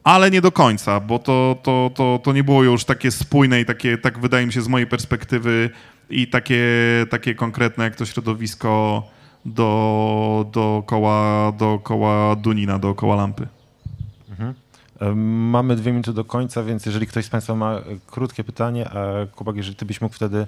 [0.04, 3.66] ale nie do końca, bo to, to, to, to nie było już takie spójne i
[3.66, 5.70] takie, tak wydaje mi się z mojej perspektywy
[6.10, 6.66] i takie,
[7.10, 9.04] takie konkretne jak to środowisko
[9.46, 13.48] do, dookoła, dookoła Dunina, dookoła lampy.
[15.02, 18.90] E, Mamy dwie minuty do końca, więc jeżeli ktoś z Państwa ma e, krótkie pytanie,
[18.90, 20.48] a Kubak, jeżeli Ty byś mógł wtedy...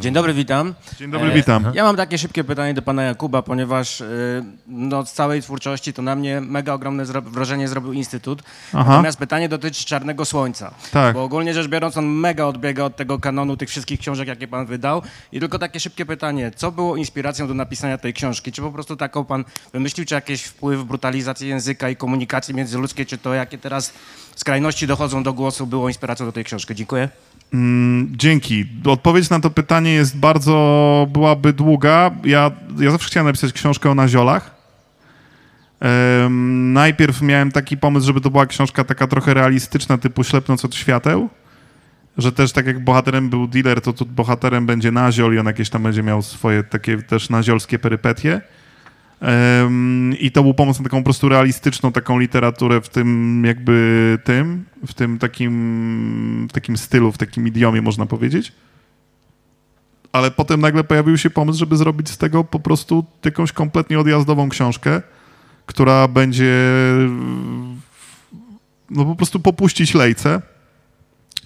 [0.00, 0.74] Dzień dobry, witam.
[0.98, 1.64] Dzień dobry, witam.
[1.74, 6.02] Ja mam takie szybkie pytanie do pana Jakuba, ponieważ y, no, z całej twórczości to
[6.02, 8.42] na mnie mega ogromne zro- wrażenie zrobił Instytut.
[8.72, 8.90] Aha.
[8.90, 10.74] Natomiast pytanie dotyczy Czarnego Słońca.
[10.92, 11.14] Tak.
[11.14, 14.66] Bo ogólnie rzecz biorąc, on mega odbiega od tego kanonu tych wszystkich książek, jakie pan
[14.66, 15.02] wydał.
[15.32, 18.52] I tylko takie szybkie pytanie, co było inspiracją do napisania tej książki?
[18.52, 23.18] Czy po prostu taką pan wymyślił, czy jakiś wpływ, brutalizacji języka i komunikacji międzyludzkiej, czy
[23.18, 23.92] to jakie teraz
[24.36, 26.74] skrajności dochodzą do głosu, było inspiracją do tej książki?
[26.74, 27.08] Dziękuję.
[27.54, 28.64] Mm, Dzięki.
[28.84, 32.10] Odpowiedź na to pytanie jest bardzo, byłaby długa.
[32.24, 34.56] Ja, ja zawsze chciałem napisać książkę o naziolach.
[35.80, 40.74] Em, najpierw miałem taki pomysł, żeby to była książka taka trochę realistyczna, typu Ślepnąc od
[40.74, 41.28] świateł.
[42.18, 45.70] Że też tak jak bohaterem był dealer, to tu bohaterem będzie naziol i on jakieś
[45.70, 48.40] tam będzie miał swoje takie też naziolskie perypetie.
[50.18, 54.64] I to był pomysł na taką po prostu realistyczną taką literaturę w tym jakby tym,
[54.86, 58.52] w tym takim, w takim stylu, w takim idiomie można powiedzieć.
[60.12, 64.48] Ale potem nagle pojawił się pomysł, żeby zrobić z tego po prostu jakąś kompletnie odjazdową
[64.48, 65.02] książkę,
[65.66, 66.54] która będzie
[68.90, 70.42] no po prostu popuścić lejce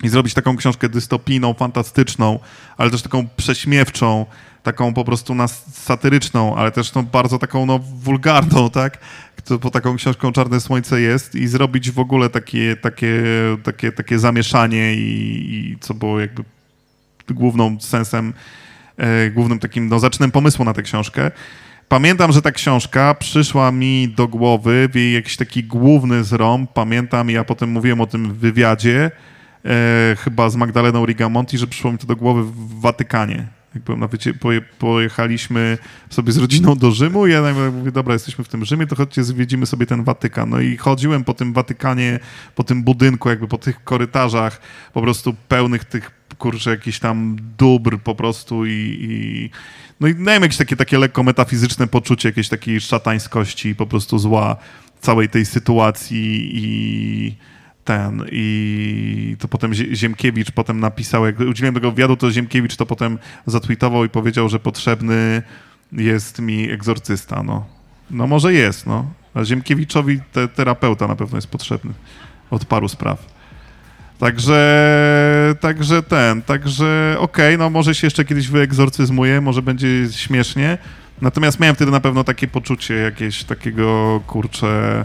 [0.02, 2.38] i zrobić taką książkę dystopijną, fantastyczną,
[2.76, 4.26] ale też taką prześmiewczą,
[4.62, 8.98] taką po prostu nas satyryczną, ale też no bardzo taką no wulgarną, tak?
[9.62, 13.22] Bo taką książką Czarne Słońce jest i zrobić w ogóle takie, takie,
[13.62, 16.44] takie, takie zamieszanie i, i co było jakby
[17.30, 18.32] główną sensem,
[18.96, 21.30] e, głównym takim no, zaczynem pomysłu na tę książkę.
[21.88, 26.72] Pamiętam, że ta książka przyszła mi do głowy w jej jakiś taki główny zrąb.
[26.72, 29.10] Pamiętam, ja potem mówiłem o tym w wywiadzie,
[29.64, 33.59] e, chyba z Magdaleną Rigamonti, że przyszło mi to do głowy w Watykanie.
[33.74, 35.78] Jak byłem na wycie, poje, pojechaliśmy
[36.10, 37.42] sobie z rodziną do Rzymu i ja
[37.72, 40.50] mówię, dobra, jesteśmy w tym Rzymie, to chodźcie, zwiedzimy sobie ten Watykan.
[40.50, 42.20] No i chodziłem po tym Watykanie,
[42.54, 44.60] po tym budynku, jakby po tych korytarzach,
[44.92, 49.50] po prostu pełnych tych, kurczę, jakichś tam dóbr po prostu i, i
[50.00, 54.56] no i miałem jakieś takie, takie lekko metafizyczne poczucie jakiejś takiej szatańskości po prostu zła
[55.00, 57.36] całej tej sytuacji i
[57.84, 62.86] ten i to potem Zie- Ziemkiewicz potem napisał, jak udzieliłem tego wywiadu, to Ziemkiewicz to
[62.86, 65.42] potem zatweetował i powiedział, że potrzebny
[65.92, 67.66] jest mi egzorcysta, no.
[68.10, 69.10] No może jest, no.
[69.34, 71.92] A Ziemkiewiczowi te, terapeuta na pewno jest potrzebny
[72.50, 73.26] od paru spraw.
[74.18, 80.78] Także, także ten, także okej, no może się jeszcze kiedyś wyegzorcyzmuję, może będzie śmiesznie.
[81.22, 85.04] Natomiast miałem wtedy na pewno takie poczucie jakieś takiego, kurczę,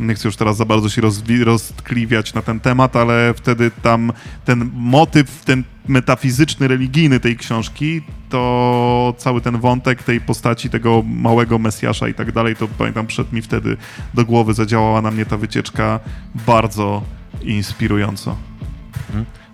[0.00, 1.02] nie chcę już teraz za bardzo się
[1.44, 4.12] roztkliwiać na ten temat, ale wtedy tam
[4.44, 11.58] ten motyw, ten metafizyczny, religijny tej książki, to cały ten wątek tej postaci, tego małego
[11.58, 13.76] Mesjasza i tak dalej, to pamiętam, przed mi wtedy
[14.14, 16.00] do głowy zadziałała na mnie ta wycieczka
[16.34, 17.02] bardzo
[17.42, 18.36] inspirująco.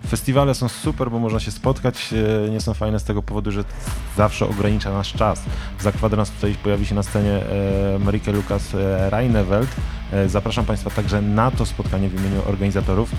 [0.09, 2.13] Festiwale są super, bo można się spotkać.
[2.45, 3.63] e, Nie są fajne z tego powodu, że
[4.17, 5.41] zawsze ogranicza nasz czas.
[5.79, 7.31] Za kwadrans tutaj pojawi się na scenie
[7.95, 9.69] e, Marike Lukas e, Reineveld.
[10.13, 13.09] E, Zapraszam Państwa także na to spotkanie w imieniu organizatorów.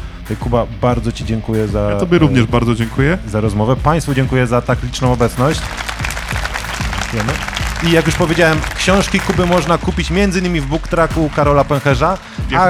[0.40, 3.18] Kuba, bardzo Ci dziękuję za, Ja tobie również bardzo dziękuję.
[3.26, 3.76] za rozmowę.
[3.76, 5.60] Państwu dziękuję za tak liczną obecność.
[7.02, 7.32] Dziękujemy.
[7.82, 10.60] I jak już powiedziałem, książki Kuby można kupić m.in.
[10.60, 12.18] w Book Tracku Karola Pęcherza.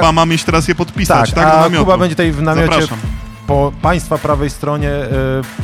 [0.02, 1.44] Ma mam mieć teraz je podpisać, tak?
[1.44, 1.78] tak, a.
[1.78, 2.98] Kuba będzie tutaj w namiocie Zapraszam.
[3.46, 4.90] Po Państwa prawej stronie.
[4.90, 5.08] e,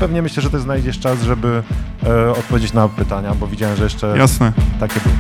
[0.01, 1.63] Pewnie myślę, że Ty znajdziesz czas, żeby
[2.07, 4.53] e, odpowiedzieć na pytania, bo widziałem, że jeszcze Jasne.
[4.81, 5.15] takie były.